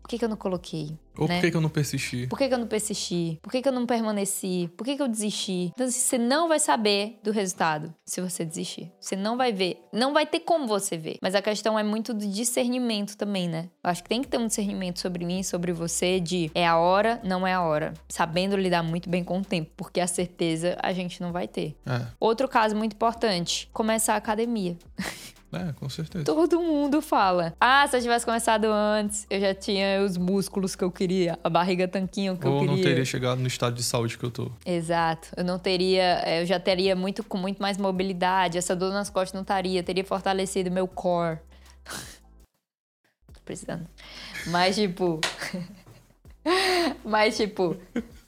[0.06, 0.96] por que, que eu não coloquei?
[1.18, 1.34] Ou né?
[1.34, 2.26] por que, que eu não persisti?
[2.28, 3.40] Por que, que eu não persisti?
[3.42, 4.70] Por que, que eu não permaneci?
[4.76, 5.72] Por que, que eu desisti?
[5.74, 8.92] Então, assim, você não vai saber do resultado se você desistir.
[9.00, 9.82] Você não vai ver.
[9.92, 11.16] Não vai ter como você ver.
[11.20, 13.68] Mas a questão é muito do discernimento também, né?
[13.82, 16.76] Eu acho que tem que ter um discernimento sobre mim, sobre você, de é a
[16.76, 17.92] hora, não é a hora.
[18.08, 21.74] Sabendo lidar muito bem com o tempo, porque a certeza a gente não vai ter.
[21.84, 22.06] É.
[22.20, 24.78] Outro caso muito importante: começar a academia.
[25.52, 26.24] É, com certeza.
[26.24, 27.54] Todo mundo fala.
[27.60, 31.48] Ah, se eu tivesse começado antes, eu já tinha os músculos que eu queria, a
[31.48, 32.76] barriga tanquinho que Ou eu queria.
[32.76, 34.50] não teria chegado no estado de saúde que eu tô.
[34.64, 35.28] Exato.
[35.36, 39.08] Eu não teria, eh, eu já teria muito com muito mais mobilidade, essa dor nas
[39.08, 41.38] costas não estaria, teria fortalecido meu core.
[43.32, 43.86] Tô precisando.
[44.48, 45.20] Mas tipo,
[47.04, 47.76] mas tipo,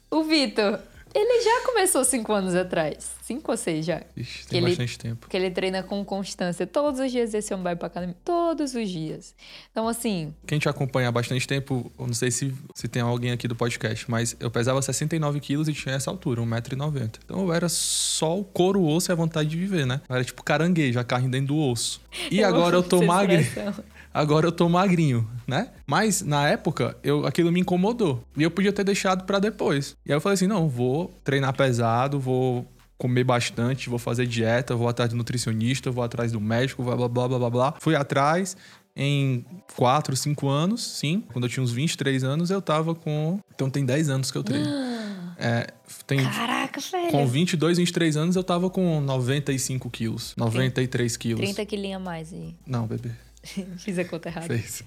[0.09, 0.79] o Vitor,
[1.13, 4.01] ele já começou cinco anos atrás, cinco ou seis já.
[4.15, 5.15] Ixi, Que tem ele- bastante tempo.
[5.21, 6.65] Porque ele treina com constância.
[6.67, 8.15] Todos os dias esse homem vai pra academia.
[8.23, 9.33] Todos os dias.
[9.71, 13.31] Então, assim, Quem te acompanha há bastante tempo, eu não sei se, se tem alguém
[13.31, 17.19] aqui do podcast, mas eu pesava 69 quilos e tinha essa altura, 1,90m.
[17.25, 20.01] Então eu era só o couro, o osso e a vontade de viver, né?
[20.09, 22.01] Eu era tipo caranguejo, a carne dentro do osso.
[22.31, 23.83] E agora eu tô expressão.
[24.13, 25.69] Agora eu tô magrinho, né?
[25.85, 28.23] Mas na época, eu, aquilo me incomodou.
[28.35, 29.95] E eu podia ter deixado pra depois.
[30.05, 32.65] E aí eu falei assim: não, vou treinar pesado, vou
[32.97, 37.07] comer bastante, vou fazer dieta, vou atrás do nutricionista, vou atrás do médico, blá blá
[37.07, 37.73] blá blá blá blá.
[37.79, 38.57] Fui atrás.
[39.01, 39.45] Em
[39.77, 41.23] 4, 5 anos, sim.
[41.31, 43.39] Quando eu tinha uns 23 anos, eu tava com.
[43.55, 44.67] Então tem 10 anos que eu treino.
[45.41, 45.67] É,
[46.05, 47.11] tem, Caraca, velho.
[47.11, 50.33] com 22, 23 anos, eu tava com 95 quilos.
[50.35, 51.39] 93 quilos.
[51.39, 52.53] 30 quilinhos a mais aí.
[52.67, 53.11] Não, bebê.
[53.77, 54.47] Fiz a conta errada.
[54.47, 54.83] Fez.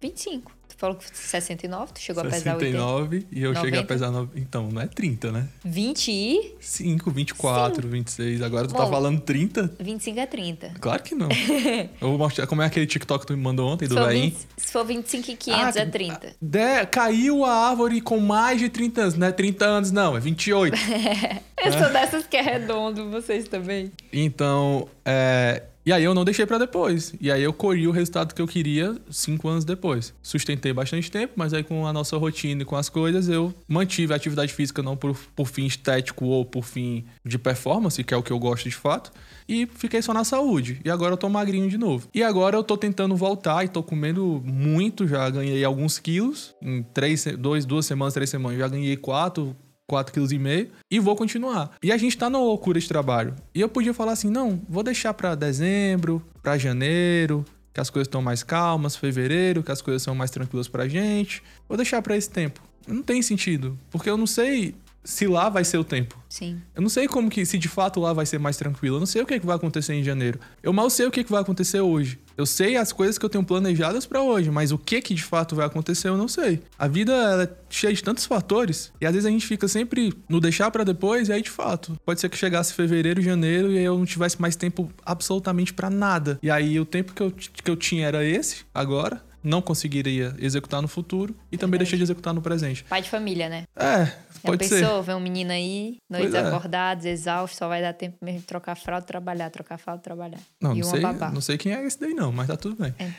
[0.00, 0.52] 25.
[0.68, 2.76] Tu falou que 69, tu chegou a pesar 80.
[2.76, 3.84] 69 e eu cheguei a 90?
[3.86, 4.10] pesar.
[4.10, 4.30] No...
[4.36, 5.48] Então, não é 30, né?
[5.64, 8.42] 20 e 5, 24, 26.
[8.42, 8.90] Agora tu tá Bom.
[8.90, 9.74] falando 30?
[9.80, 10.74] 25 é 30.
[10.78, 11.28] Claro que não.
[11.98, 14.06] eu vou mostrar como é aquele TikTok que tu me mandou ontem Se do.
[14.06, 16.36] 20, se for 25 e 500 Ah, é 30.
[16.42, 19.14] De- caiu a árvore com mais de 30 anos.
[19.14, 20.76] Não é 30 anos, não, é 28.
[21.64, 23.90] Eu sou dessas que é redondo, vocês também.
[24.12, 25.62] Então, é...
[25.86, 27.14] E aí eu não deixei pra depois.
[27.20, 30.12] E aí eu colhi o resultado que eu queria cinco anos depois.
[30.20, 34.12] Sustentei bastante tempo, mas aí com a nossa rotina e com as coisas, eu mantive
[34.12, 38.16] a atividade física não por, por fim estético ou por fim de performance, que é
[38.16, 39.12] o que eu gosto de fato.
[39.48, 40.80] E fiquei só na saúde.
[40.84, 42.08] E agora eu tô magrinho de novo.
[42.12, 45.06] E agora eu tô tentando voltar e tô comendo muito.
[45.06, 46.52] Já ganhei alguns quilos.
[46.60, 49.54] Em três, dois, duas semanas, três semanas, já ganhei quatro,
[49.90, 51.70] 4,5 kg e vou continuar.
[51.82, 53.34] E a gente tá na loucura de trabalho.
[53.54, 58.06] E eu podia falar assim: não, vou deixar pra dezembro, pra janeiro, que as coisas
[58.06, 61.42] estão mais calmas, fevereiro, que as coisas são mais tranquilas pra gente.
[61.68, 62.60] Vou deixar pra esse tempo.
[62.86, 64.74] Não tem sentido, porque eu não sei
[65.06, 66.20] se lá vai ser o tempo.
[66.28, 66.60] Sim.
[66.74, 68.96] Eu não sei como que, se de fato lá vai ser mais tranquilo.
[68.96, 70.38] Eu não sei o que, que vai acontecer em janeiro.
[70.62, 72.18] Eu mal sei o que, que vai acontecer hoje.
[72.36, 75.22] Eu sei as coisas que eu tenho planejadas pra hoje, mas o que que de
[75.22, 76.60] fato vai acontecer eu não sei.
[76.78, 80.38] A vida é cheia de tantos fatores e às vezes a gente fica sempre no
[80.40, 83.84] deixar pra depois e aí de fato pode ser que chegasse fevereiro, janeiro e aí
[83.84, 86.38] eu não tivesse mais tempo absolutamente pra nada.
[86.42, 89.24] E aí o tempo que eu, que eu tinha era esse agora.
[89.42, 91.84] Não conseguiria executar no futuro e também Verdade.
[91.84, 92.82] deixei de executar no presente.
[92.82, 93.62] Pai de família, né?
[93.76, 94.10] É,
[94.46, 94.96] Já pode pensou?
[94.98, 95.02] ser.
[95.06, 96.40] Ver um menino aí, noites é.
[96.40, 100.38] acordados, exausto, só vai dar tempo mesmo de trocar fralda, trabalhar, trocar fralda, trabalhar.
[100.60, 101.30] Não, e não sei, babá.
[101.30, 102.94] não sei quem é esse daí não, mas tá tudo bem.
[102.98, 103.10] É.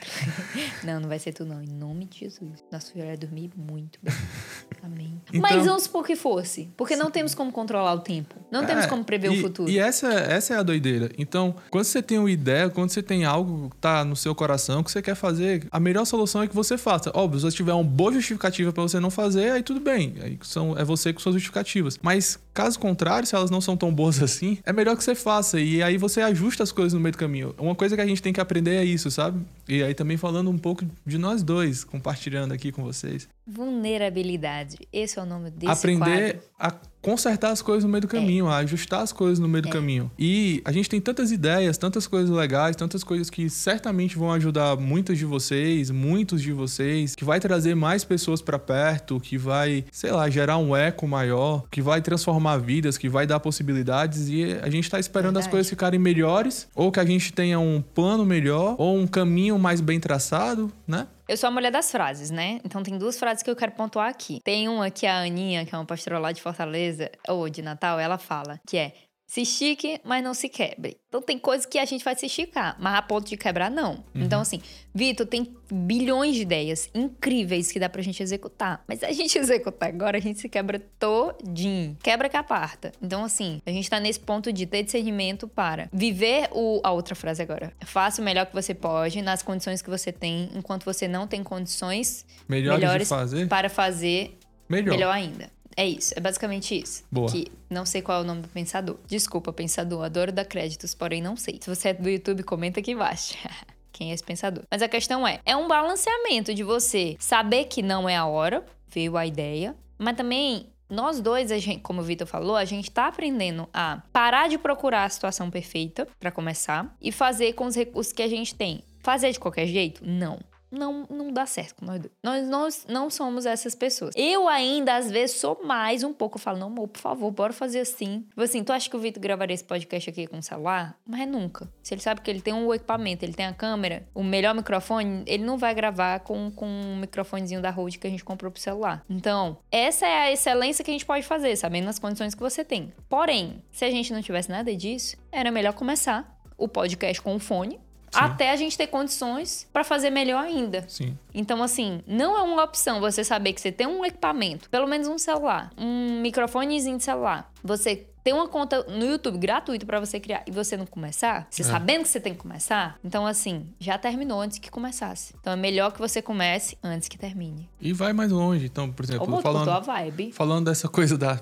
[0.84, 1.62] Não, não vai ser tu não.
[1.62, 2.64] Em nome de Jesus.
[2.72, 4.14] Nosso filho vai dormir muito bem.
[4.84, 5.22] Amém.
[5.28, 6.70] Então- Mas vamos supor que fosse.
[6.78, 8.36] Porque não temos como controlar o tempo.
[8.52, 9.70] Não temos É, como prever e, o futuro.
[9.70, 11.10] E essa, essa é a doideira.
[11.18, 14.82] Então, quando você tem uma ideia, quando você tem algo que tá no seu coração
[14.84, 17.12] que você quer fazer, a melhor solução é que você faça.
[17.14, 20.16] Óbvio, se você tiver uma boa justificativa pra você não fazer, aí tudo bem.
[20.22, 21.98] Aí são, é você com suas justificativas.
[22.02, 25.60] Mas, caso contrário, se elas não são tão boas assim, é melhor que você faça.
[25.60, 27.54] E aí você ajusta as coisas no meio do caminho.
[27.58, 29.44] Uma coisa que a gente tem que aprender é isso, sabe?
[29.68, 33.28] E aí também falando um pouco de nós dois, compartilhando aqui com vocês.
[33.46, 34.78] Vulnerabilidade.
[34.94, 36.78] Esse é o nome desse aprender quadro.
[36.78, 39.70] a consertar as coisas no meio do caminho, a ajustar as coisas no meio do
[39.70, 39.72] É.
[39.72, 40.12] caminho.
[40.20, 44.76] E a gente tem tantas ideias, tantas coisas legais, tantas coisas que certamente vão ajudar
[44.76, 49.86] muitas de vocês, muitos de vocês, que vai trazer mais pessoas pra perto, que vai,
[49.90, 54.58] sei lá, gerar um eco maior, que vai transformar vidas, que vai dar possibilidades e
[54.62, 55.52] a gente tá esperando as Verdade.
[55.52, 59.80] coisas ficarem melhores, ou que a gente tenha um plano melhor, ou um caminho mais
[59.80, 61.08] bem traçado, né?
[61.28, 62.62] Eu sou a mulher das frases, né?
[62.64, 64.40] Então tem duas frases que eu quero pontuar aqui.
[64.46, 68.00] Tem uma que a Aninha, que é uma pastora lá de Fortaleza, ou de Natal,
[68.00, 68.94] ela fala, que é
[69.28, 70.98] se estique, mas não se quebre.
[71.10, 74.04] Então tem coisas que a gente vai se esticar, mas a ponto de quebrar, não.
[74.16, 74.62] Então, assim,
[74.96, 78.84] Vitor, tem bilhões de ideias incríveis que dá pra gente executar.
[78.88, 81.98] Mas se a gente executar agora, a gente se quebra todinho.
[82.02, 82.94] Quebra que aparta.
[83.02, 86.80] Então, assim, a gente tá nesse ponto de ter discernimento para viver o.
[86.84, 87.74] A outra frase agora.
[87.86, 91.44] Faça o melhor que você pode, nas condições que você tem, enquanto você não tem
[91.44, 94.38] condições Melhores, melhores fazer, para fazer
[94.70, 94.92] melhor.
[94.92, 95.52] melhor ainda.
[95.76, 97.04] É isso, é basicamente isso.
[97.12, 97.30] Boa.
[97.32, 98.98] Que não sei qual é o nome do pensador.
[99.08, 101.60] Desculpa, pensador, adoro dar créditos, porém não sei.
[101.62, 103.36] Se você é do YouTube, comenta aqui embaixo.
[103.92, 104.64] Quem é esse pensador?
[104.70, 108.64] Mas a questão é, é um balanceamento de você saber que não é a hora,
[108.88, 112.92] veio a ideia, mas também nós dois, a gente, como o Vitor falou, a gente
[112.92, 117.76] tá aprendendo a parar de procurar a situação perfeita para começar e fazer com os
[117.76, 118.84] recursos que a gente tem.
[119.00, 120.02] Fazer de qualquer jeito?
[120.06, 120.40] Não
[120.72, 122.12] não, não dá certo com nós dois.
[122.24, 124.14] Nós, nós não somos essas pessoas.
[124.16, 126.38] Eu ainda, às vezes, sou mais um pouco.
[126.38, 128.22] Eu falo, não, amor, por favor, bora fazer assim.
[128.30, 130.98] Tipo assim, tu acha que o Vitor gravaria esse podcast aqui com o celular?
[131.06, 131.70] Mas nunca.
[131.82, 135.24] Se ele sabe que ele tem um equipamento, ele tem a câmera, o melhor microfone,
[135.26, 138.62] ele não vai gravar com, com um microfonezinho da Rode que a gente comprou pro
[138.62, 139.04] celular.
[139.10, 142.64] Então, essa é a excelência que a gente pode fazer, sabendo nas condições que você
[142.64, 142.94] tem.
[143.10, 147.40] Porém, se a gente não tivesse nada disso, era melhor começar o podcast com o
[147.40, 147.80] fone,
[148.12, 148.20] Sim.
[148.20, 150.86] até a gente ter condições para fazer melhor ainda.
[150.88, 151.18] Sim.
[151.34, 155.08] Então, assim, não é uma opção você saber que você tem um equipamento, pelo menos
[155.08, 157.52] um celular, um microfonezinho de celular.
[157.64, 161.62] Você tem uma conta no YouTube gratuito para você criar e você não começar, você
[161.62, 161.66] é.
[161.66, 165.34] sabendo que você tem que começar, então assim, já terminou antes que começasse.
[165.40, 167.70] Então é melhor que você comece antes que termine.
[167.80, 170.34] E vai mais longe, então, por exemplo, Ô, falando a vibe.
[170.34, 171.40] falando dessa coisa da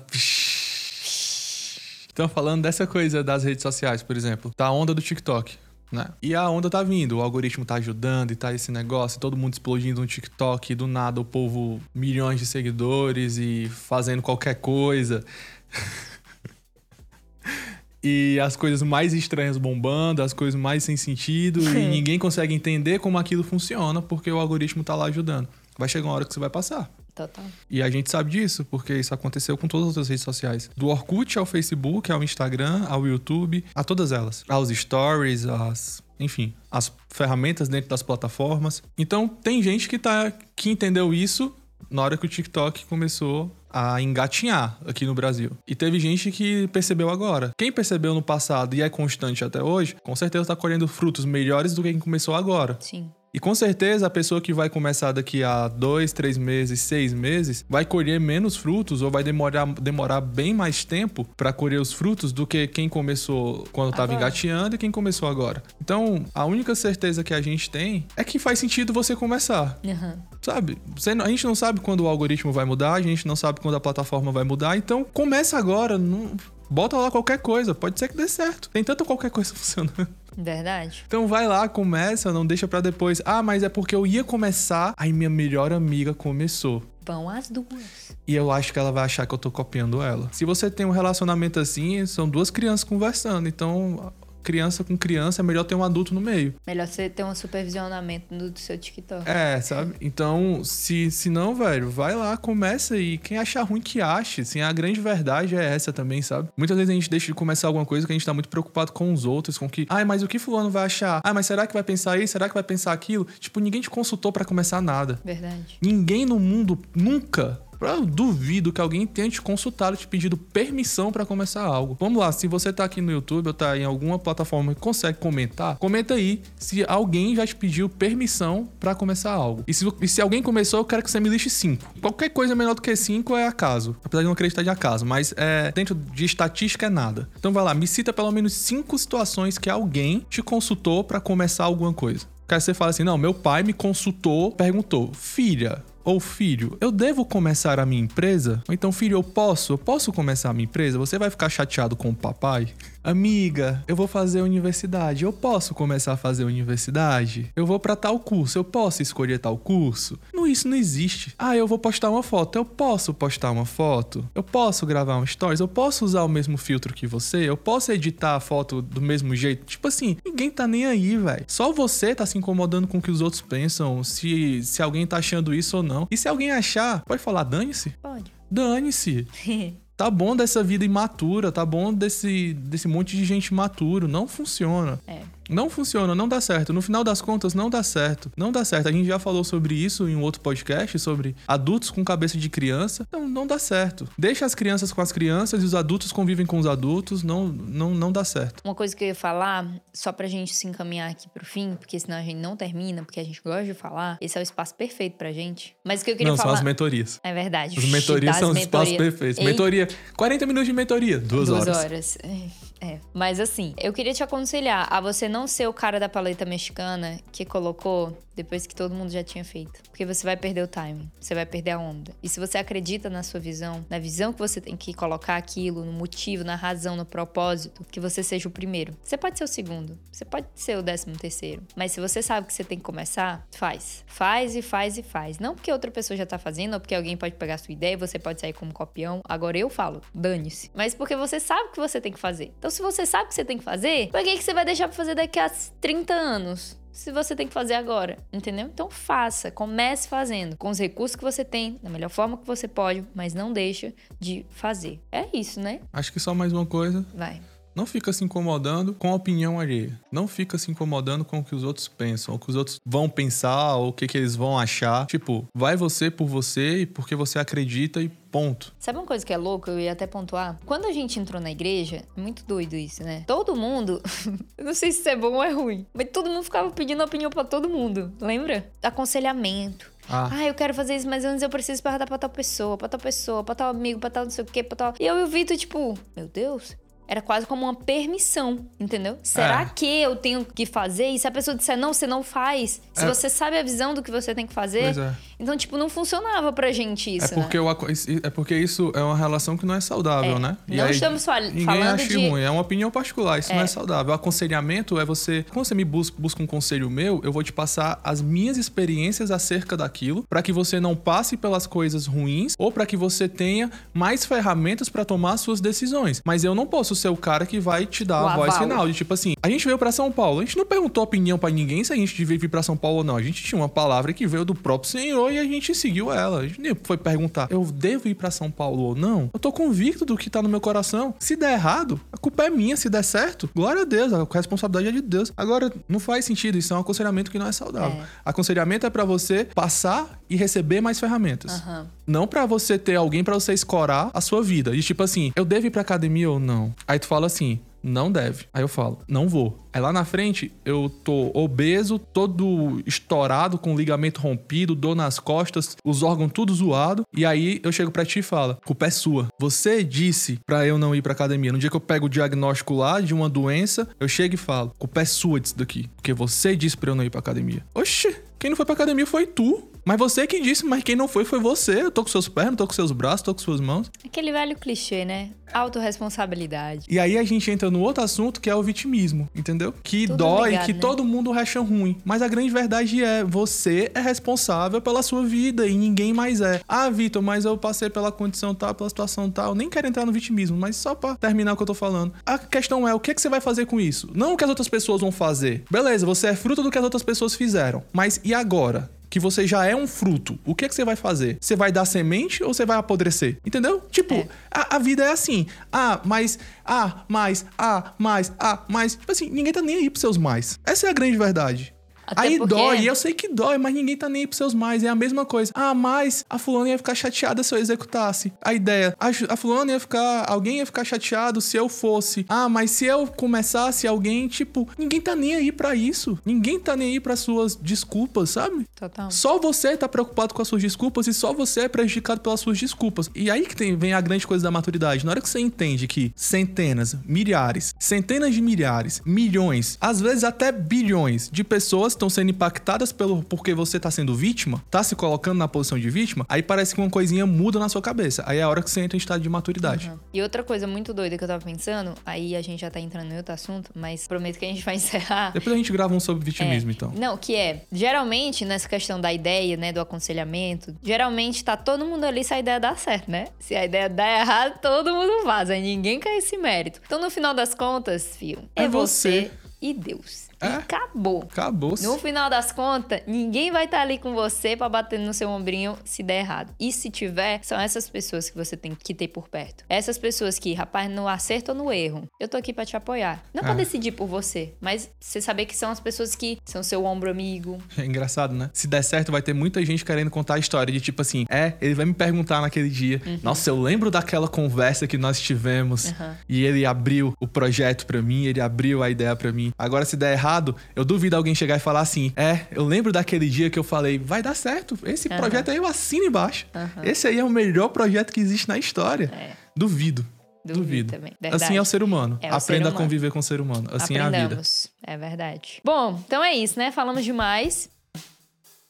[2.12, 5.58] Então, falando dessa coisa das redes sociais, por exemplo, da onda do TikTok.
[5.90, 6.08] Né?
[6.20, 9.52] E a onda tá vindo, o algoritmo tá ajudando e tá esse negócio, todo mundo
[9.52, 15.24] explodindo no TikTok, do nada o povo, milhões de seguidores e fazendo qualquer coisa.
[18.02, 22.98] e as coisas mais estranhas bombando, as coisas mais sem sentido, e ninguém consegue entender
[22.98, 25.48] como aquilo funciona porque o algoritmo tá lá ajudando.
[25.78, 26.90] Vai chegar uma hora que você vai passar.
[27.16, 27.44] Total.
[27.70, 30.70] E a gente sabe disso, porque isso aconteceu com todas as outras redes sociais.
[30.76, 34.44] Do Orkut ao Facebook, ao Instagram, ao YouTube, a todas elas.
[34.46, 36.02] Aos stories, as.
[36.20, 38.82] Enfim, as ferramentas dentro das plataformas.
[38.96, 41.54] Então, tem gente que, tá, que entendeu isso
[41.90, 45.50] na hora que o TikTok começou a engatinhar aqui no Brasil.
[45.66, 47.52] E teve gente que percebeu agora.
[47.56, 51.74] Quem percebeu no passado e é constante até hoje, com certeza está colhendo frutos melhores
[51.74, 52.78] do que quem começou agora.
[52.80, 53.10] Sim.
[53.36, 57.66] E com certeza a pessoa que vai começar daqui a dois, três meses, seis meses,
[57.68, 62.32] vai colher menos frutos ou vai demorar, demorar bem mais tempo para colher os frutos
[62.32, 65.62] do que quem começou quando estava engateando e quem começou agora.
[65.78, 69.78] Então, a única certeza que a gente tem é que faz sentido você começar.
[69.84, 70.14] Uhum.
[70.40, 70.78] Sabe?
[71.22, 73.80] A gente não sabe quando o algoritmo vai mudar, a gente não sabe quando a
[73.80, 75.98] plataforma vai mudar, então começa agora.
[75.98, 76.34] Não,
[76.70, 78.70] bota lá qualquer coisa, pode ser que dê certo.
[78.70, 80.08] Tem tanto qualquer coisa funcionando.
[80.36, 81.04] Verdade.
[81.06, 83.22] Então vai lá, começa, não deixa para depois.
[83.24, 86.82] Ah, mas é porque eu ia começar, aí minha melhor amiga começou.
[87.06, 88.16] Vão as duas.
[88.26, 90.28] E eu acho que ela vai achar que eu tô copiando ela.
[90.32, 93.48] Se você tem um relacionamento assim, são duas crianças conversando.
[93.48, 94.12] Então
[94.46, 96.54] criança com criança, é melhor ter um adulto no meio.
[96.64, 99.28] Melhor você ter um supervisionamento do seu TikTok.
[99.28, 99.94] É, sabe?
[100.00, 104.42] Então, se, se não, velho, vai lá, começa e quem achar ruim que ache.
[104.42, 106.48] Assim, a grande verdade é essa também, sabe?
[106.56, 108.92] Muitas vezes a gente deixa de começar alguma coisa que a gente tá muito preocupado
[108.92, 111.20] com os outros, com que, ai, mas o que fulano vai achar?
[111.24, 112.32] Ah, mas será que vai pensar isso?
[112.32, 113.26] Será que vai pensar aquilo?
[113.40, 115.18] Tipo, ninguém te consultou para começar nada.
[115.24, 115.78] Verdade.
[115.82, 121.26] Ninguém no mundo nunca eu duvido que alguém tenha te consultado, te pedido permissão para
[121.26, 121.96] começar algo.
[121.98, 125.18] Vamos lá, se você tá aqui no YouTube ou tá em alguma plataforma e consegue
[125.18, 129.64] comentar, comenta aí se alguém já te pediu permissão para começar algo.
[129.66, 131.84] E se, e se, alguém começou, eu quero que você me liste cinco.
[132.00, 133.96] Qualquer coisa menor do que cinco é acaso.
[134.04, 137.28] Apesar de não acreditar de acaso, mas é, dentro de estatística é nada.
[137.38, 141.64] Então vai lá, me cita pelo menos cinco situações que alguém te consultou para começar
[141.64, 142.26] alguma coisa.
[142.48, 147.24] Quer você fala assim: não, meu pai me consultou, perguntou, filha, ou filho, eu devo
[147.24, 148.62] começar a minha empresa?
[148.68, 149.72] Ou então, filho, eu posso?
[149.72, 150.96] Eu posso começar a minha empresa?
[150.96, 152.68] Você vai ficar chateado com o papai?
[153.06, 155.22] Amiga, eu vou fazer universidade.
[155.22, 157.52] Eu posso começar a fazer universidade?
[157.54, 158.58] Eu vou para tal curso.
[158.58, 160.18] Eu posso escolher tal curso?
[160.34, 161.32] Não, isso não existe.
[161.38, 162.56] Ah, eu vou postar uma foto.
[162.56, 164.28] Eu posso postar uma foto?
[164.34, 165.60] Eu posso gravar um stories?
[165.60, 167.48] Eu posso usar o mesmo filtro que você?
[167.48, 169.66] Eu posso editar a foto do mesmo jeito?
[169.66, 171.44] Tipo assim, ninguém tá nem aí, velho.
[171.46, 175.18] Só você tá se incomodando com o que os outros pensam, se, se alguém tá
[175.18, 176.08] achando isso ou não.
[176.10, 177.90] E se alguém achar, pode falar, dane-se?
[178.02, 178.32] Pode.
[178.50, 179.28] Dane-se.
[179.96, 184.06] Tá bom dessa vida imatura, tá bom desse, desse monte de gente maturo.
[184.06, 185.00] Não funciona.
[185.06, 185.22] É.
[185.48, 186.72] Não funciona, não dá certo.
[186.72, 188.30] No final das contas, não dá certo.
[188.36, 188.88] Não dá certo.
[188.88, 192.48] A gente já falou sobre isso em um outro podcast, sobre adultos com cabeça de
[192.48, 193.06] criança.
[193.12, 194.08] Não, não dá certo.
[194.18, 197.22] Deixa as crianças com as crianças e os adultos convivem com os adultos.
[197.22, 198.60] Não, não, não dá certo.
[198.64, 201.98] Uma coisa que eu ia falar, só pra gente se encaminhar aqui pro fim, porque
[201.98, 204.18] senão a gente não termina, porque a gente gosta de falar.
[204.20, 205.76] Esse é o espaço perfeito pra gente.
[205.84, 206.50] Mas o que eu queria não, falar.
[206.50, 207.20] São as mentorias.
[207.22, 207.78] É verdade.
[207.78, 209.44] As mentorias são os espaços perfeitos.
[209.44, 211.76] Mentoria, 40 minutos de mentoria, duas, duas horas.
[211.76, 212.18] horas.
[212.22, 212.65] É.
[212.80, 216.44] É, Mas assim, eu queria te aconselhar a você não ser o cara da paleta
[216.44, 219.82] mexicana que colocou depois que todo mundo já tinha feito.
[219.88, 222.12] Porque você vai perder o timing, você vai perder a onda.
[222.22, 225.84] E se você acredita na sua visão, na visão que você tem que colocar aquilo,
[225.84, 228.94] no motivo, na razão, no propósito, que você seja o primeiro.
[229.02, 231.62] Você pode ser o segundo, você pode ser o décimo terceiro.
[231.74, 234.04] Mas se você sabe que você tem que começar, faz.
[234.06, 235.38] Faz e faz e faz.
[235.38, 237.94] Não porque outra pessoa já tá fazendo, ou porque alguém pode pegar a sua ideia
[237.94, 239.22] e você pode sair como copião.
[239.24, 240.70] Agora eu falo, dane-se.
[240.74, 242.52] Mas porque você sabe que você tem que fazer.
[242.58, 244.88] Então se você sabe que você tem que fazer, por que, que você vai deixar
[244.88, 245.50] pra fazer daqui a
[245.80, 246.76] 30 anos?
[246.96, 248.70] se você tem que fazer agora, entendeu?
[248.72, 252.66] Então faça, comece fazendo com os recursos que você tem, da melhor forma que você
[252.66, 254.98] pode, mas não deixa de fazer.
[255.12, 255.80] É isso, né?
[255.92, 257.04] Acho que só mais uma coisa.
[257.14, 257.42] Vai.
[257.76, 260.00] Não fica se incomodando com a opinião alheia.
[260.10, 262.80] Não fica se incomodando com o que os outros pensam, ou o que os outros
[262.86, 265.04] vão pensar, ou o que, que eles vão achar.
[265.04, 268.74] Tipo, vai você por você e porque você acredita e ponto.
[268.78, 269.70] Sabe uma coisa que é louca?
[269.70, 270.58] Eu ia até pontuar.
[270.66, 273.24] Quando a gente entrou na igreja, é muito doido isso, né?
[273.26, 274.02] Todo mundo,
[274.58, 277.02] eu não sei se isso é bom ou é ruim, mas todo mundo ficava pedindo
[277.02, 278.66] opinião para todo mundo, lembra?
[278.82, 279.90] Aconselhamento.
[280.08, 280.28] Ah.
[280.32, 283.00] ah, eu quero fazer isso, mas antes eu preciso perguntar pra tal pessoa, pra tal
[283.00, 284.94] pessoa, pra tal amigo, pra tal não sei o quê, pra tal.
[285.00, 286.76] E eu e o Vitor, tipo, meu Deus,
[287.08, 289.16] era quase como uma permissão, entendeu?
[289.22, 289.70] Será É.
[289.74, 291.08] que eu tenho que fazer?
[291.08, 292.80] E se a pessoa disser não, você não faz.
[292.92, 293.06] Se É.
[293.08, 294.96] você sabe a visão do que você tem que fazer.
[294.96, 295.14] É.
[295.38, 298.20] Então, tipo, não funcionava pra gente isso, É porque, né?
[298.22, 300.38] é porque isso é uma relação que não é saudável, É.
[300.38, 300.56] né?
[300.66, 303.64] Não estamos fal- ninguém falando acha de- ruim, é uma opinião particular, isso não É.
[303.64, 304.12] é saudável.
[304.12, 307.52] O aconselhamento é você, quando você me busca, busca um conselho meu, eu vou te
[307.52, 312.72] passar as minhas experiências acerca daquilo, pra que você não passe pelas coisas ruins ou
[312.72, 316.22] pra que você tenha mais ferramentas pra tomar suas decisões.
[316.24, 318.86] Mas eu não posso ser o cara que vai te dar O a voz final
[318.88, 321.50] de tipo assim, a gente veio pra São Paulo, a gente não perguntou opinião pra
[321.50, 323.16] ninguém se a gente devia vir pra São Paulo ou não.
[323.16, 326.40] A gente tinha uma palavra que veio do próprio Senhor e a gente seguiu ela.
[326.40, 329.30] A gente nem foi perguntar, eu devo ir pra São Paulo ou não?
[329.32, 331.14] Eu tô convicto do que tá no meu coração.
[331.18, 332.76] Se der errado, a culpa é minha.
[332.76, 335.32] Se der certo, glória a Deus, a responsabilidade é de Deus.
[335.36, 338.00] Agora, não faz sentido, isso é um aconselhamento que não é saudável.
[338.00, 338.06] É.
[338.24, 341.52] Aconselhamento é pra você passar e receber mais ferramentas.
[341.52, 341.86] Aham.
[342.06, 344.74] Não pra você ter alguém pra você escorar a sua vida.
[344.76, 346.72] E tipo assim, eu devo ir pra academia ou não?
[346.86, 348.46] Aí tu fala assim, não deve.
[348.52, 349.66] Aí eu falo, não vou.
[349.72, 355.76] Aí lá na frente, eu tô obeso, todo estourado, com ligamento rompido, dor nas costas,
[355.84, 357.04] os órgãos tudo zoado.
[357.14, 359.28] E aí eu chego pra ti e falo, culpa é sua.
[359.38, 361.52] Você disse pra eu não ir pra academia.
[361.52, 364.72] No dia que eu pego o diagnóstico lá de uma doença, eu chego e falo,
[364.78, 365.88] culpa é sua disso daqui.
[365.94, 367.62] Porque você disse pra eu não ir pra academia.
[367.74, 369.68] Oxi, quem não foi pra academia foi tu.
[369.84, 371.82] Mas você que disse, mas quem não foi foi você.
[371.82, 373.90] Eu tô com seus pés, tô com seus braços, tô com suas mãos.
[374.04, 375.30] Aquele velho clichê, né?
[375.52, 376.86] Autoresponsabilidade.
[376.88, 379.72] E aí a gente entra no outro assunto que é o vitimismo, entendeu?
[379.84, 380.78] Que Tudo dói, ligado, que né?
[380.80, 381.96] todo mundo acha ruim.
[382.04, 386.60] Mas a grande verdade é, você é responsável pela sua vida e ninguém mais é.
[386.66, 389.54] Ah, Vitor, mas eu passei pela condição tal, pela situação tal.
[389.54, 392.12] Nem quero entrar no vitimismo, mas só pra terminar o que eu tô falando.
[392.26, 394.10] A questão é, o que, que você vai fazer com isso?
[394.14, 395.62] Não o que as outras pessoas vão fazer.
[395.70, 397.84] Beleza, você é fruto do que as outras pessoas fizeram.
[397.92, 398.90] Mas e agora?
[399.08, 401.38] que você já é um fruto, o que, é que você vai fazer?
[401.40, 403.38] Você vai dar semente ou você vai apodrecer?
[403.46, 403.80] Entendeu?
[403.90, 404.28] Tipo, É.
[404.50, 405.46] a, a vida é assim.
[405.72, 408.96] Ah, mas, ah, mais, ah, mais, ah, mais.
[408.96, 410.58] Tipo assim, ninguém tá nem aí pros seus mais.
[410.66, 411.72] Essa é a grande verdade.
[412.06, 414.54] Até aí porque- dói, eu sei que dói, mas ninguém tá nem aí pros seus
[414.54, 414.82] mais.
[414.84, 415.52] É a mesma coisa.
[415.54, 418.32] Ah, mas a fulana ia ficar chateada se eu executasse.
[418.42, 418.96] A ideia.
[419.00, 420.24] A, a fulana ia ficar.
[420.30, 422.24] Alguém ia ficar chateado se eu fosse.
[422.28, 426.18] Ah, mas se eu começasse alguém, tipo, ninguém tá nem aí pra isso.
[426.24, 428.66] Ninguém tá nem aí pras suas desculpas, sabe?
[428.74, 429.10] Total.
[429.10, 432.58] Só você tá preocupado com as suas desculpas e só você é prejudicado pelas suas
[432.58, 433.10] desculpas.
[433.14, 435.04] E aí que tem, vem a grande coisa da maturidade.
[435.04, 440.52] Na hora que você entende que centenas, milhares, centenas de milhares, milhões, às vezes até
[440.52, 445.38] bilhões de pessoas estão sendo impactadas pelo porque você tá sendo vítima, tá se colocando
[445.38, 448.22] na posição de vítima, aí parece que uma coisinha muda na sua cabeça.
[448.26, 449.88] Aí é a hora que você entra em estado de maturidade.
[449.90, 449.98] Uhum.
[450.12, 453.12] E outra coisa muito doida que eu tava pensando, aí a gente já tá entrando
[453.12, 455.30] em outro assunto, mas prometo que a gente vai encerrar.
[455.32, 456.72] Depois a gente grava um sobre vitimismo, É.
[456.72, 456.92] então.
[456.96, 462.04] Não, que é, geralmente, nessa questão da ideia, né, do aconselhamento, geralmente tá todo mundo
[462.04, 463.28] ali se a ideia dá certo, né?
[463.38, 466.80] Se a ideia dá errado, todo mundo faz, aí ninguém quer esse mérito.
[466.86, 469.22] Então, no final das contas, filho, é, É você.
[469.22, 469.30] você.
[469.60, 470.26] e Deus.
[470.40, 470.46] É.
[470.46, 471.22] E acabou.
[471.30, 471.74] Acabou.
[471.80, 475.76] No final das contas, ninguém vai estar ali com você pra bater no seu ombrinho
[475.84, 476.52] se der errado.
[476.60, 479.64] E se tiver, são essas pessoas que você tem que ter por perto.
[479.68, 483.22] Essas pessoas que, rapaz, no acerto ou no erro, eu tô aqui pra te apoiar.
[483.32, 483.56] Não pra É.
[483.56, 487.58] decidir por você, mas você saber que são as pessoas que são seu ombro amigo.
[487.78, 488.50] É engraçado, né?
[488.52, 491.54] Se der certo, vai ter muita gente querendo contar a história de tipo assim, é,
[491.60, 496.14] ele vai me perguntar naquele dia, nossa, eu lembro daquela conversa que nós tivemos Uhum.
[496.28, 499.52] e ele abriu o projeto pra mim, ele abriu a ideia pra mim.
[499.58, 500.25] Agora, se der errado,
[500.74, 503.98] eu duvido alguém chegar e falar assim, é, eu lembro daquele dia que eu falei,
[503.98, 505.16] vai dar certo, esse Uhum.
[505.16, 506.46] projeto aí eu assino embaixo.
[506.54, 506.82] Uhum.
[506.84, 509.10] Esse aí é o melhor projeto que existe na história.
[509.14, 509.32] É.
[509.56, 510.04] Duvido.
[510.44, 511.16] Duvido, Duvido.
[511.34, 512.18] Assim é o ser humano.
[512.22, 512.84] É o ser Aprenda a humano.
[512.84, 513.68] conviver com o ser humano.
[513.72, 514.16] Assim é a vida.
[514.18, 514.68] Aprendamos.
[514.80, 515.60] É verdade.
[515.64, 516.70] Bom, então é isso, né?
[516.70, 517.68] Falamos demais.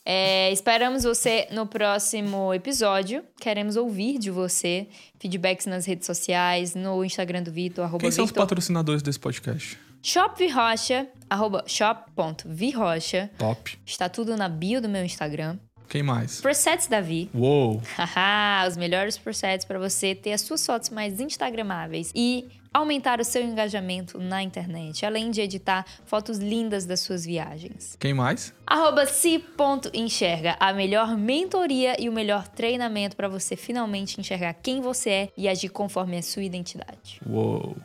[0.09, 3.23] É, esperamos você no próximo episódio.
[3.41, 4.87] Queremos ouvir de você.
[5.19, 8.43] Feedbacks nas redes sociais, no Instagram do Vitor, Quem são os Victor.
[8.45, 9.77] patrocinadores desse podcast?
[10.03, 13.31] Shop Virrocha, arroba shop.virrocha.
[13.39, 13.79] Top.
[13.85, 15.59] Está tudo na bio do meu Instagram.
[15.89, 16.41] Quem mais?
[16.41, 17.31] Presets Davi.
[17.33, 17.81] Uou!
[17.97, 23.25] Haha, os melhores presets para você ter as suas fotos mais instagramáveis e aumentar o
[23.25, 27.97] seu engajamento na internet, além de editar fotos lindas das suas viagens.
[27.99, 28.53] Quem mais?
[28.67, 35.11] Arroba si.enxerga, a melhor mentoria e o melhor treinamento para você finalmente enxergar quem você
[35.11, 37.21] é e agir conforme a sua identidade.
[37.27, 37.77] Uou!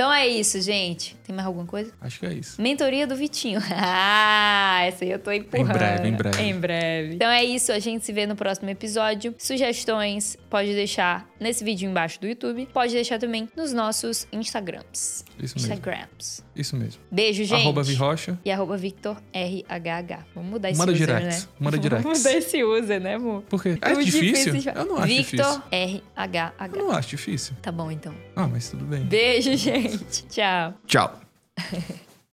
[0.00, 1.14] Então é isso, gente.
[1.26, 1.92] Tem mais alguma coisa?
[2.00, 2.58] Acho que é isso.
[2.58, 3.60] Mentoria do Vitinho.
[4.72, 5.68] Ah, essa aí eu tô empurrando.
[5.68, 6.42] Em breve, em breve.
[6.42, 7.14] Em breve.
[7.16, 9.34] Então é isso, a gente se vê no próximo episódio.
[9.36, 12.68] Sugestões, pode deixar nesse vídeo embaixo do YouTube.
[12.72, 15.24] Pode deixar também nos nossos Instagrams.
[15.38, 15.72] Isso mesmo.
[15.72, 16.44] Instagrams.
[16.54, 17.00] Isso mesmo.
[17.10, 17.60] Beijo, gente.
[17.60, 18.38] Arroba Virrocha.
[18.44, 20.24] E arroba Victor RHH.
[20.34, 21.28] Vamos mudar esse Manda user, direct.
[21.28, 21.48] né?
[21.58, 22.02] Manda direct.
[22.02, 23.42] Vamos mudar esse user, né, amor?
[23.42, 23.78] Por quê?
[23.80, 24.52] É Muito difícil?
[24.54, 24.80] de falar.
[24.80, 26.02] Eu não acho Victor difícil.
[26.16, 26.54] RHH.
[26.74, 27.56] Eu não acho difícil.
[27.60, 28.14] Tá bom, então.
[28.36, 29.02] Ah, mas tudo bem.
[29.04, 29.56] Beijo,
[29.90, 30.24] gente.
[30.28, 30.74] Tchau.
[30.86, 31.20] Tchau.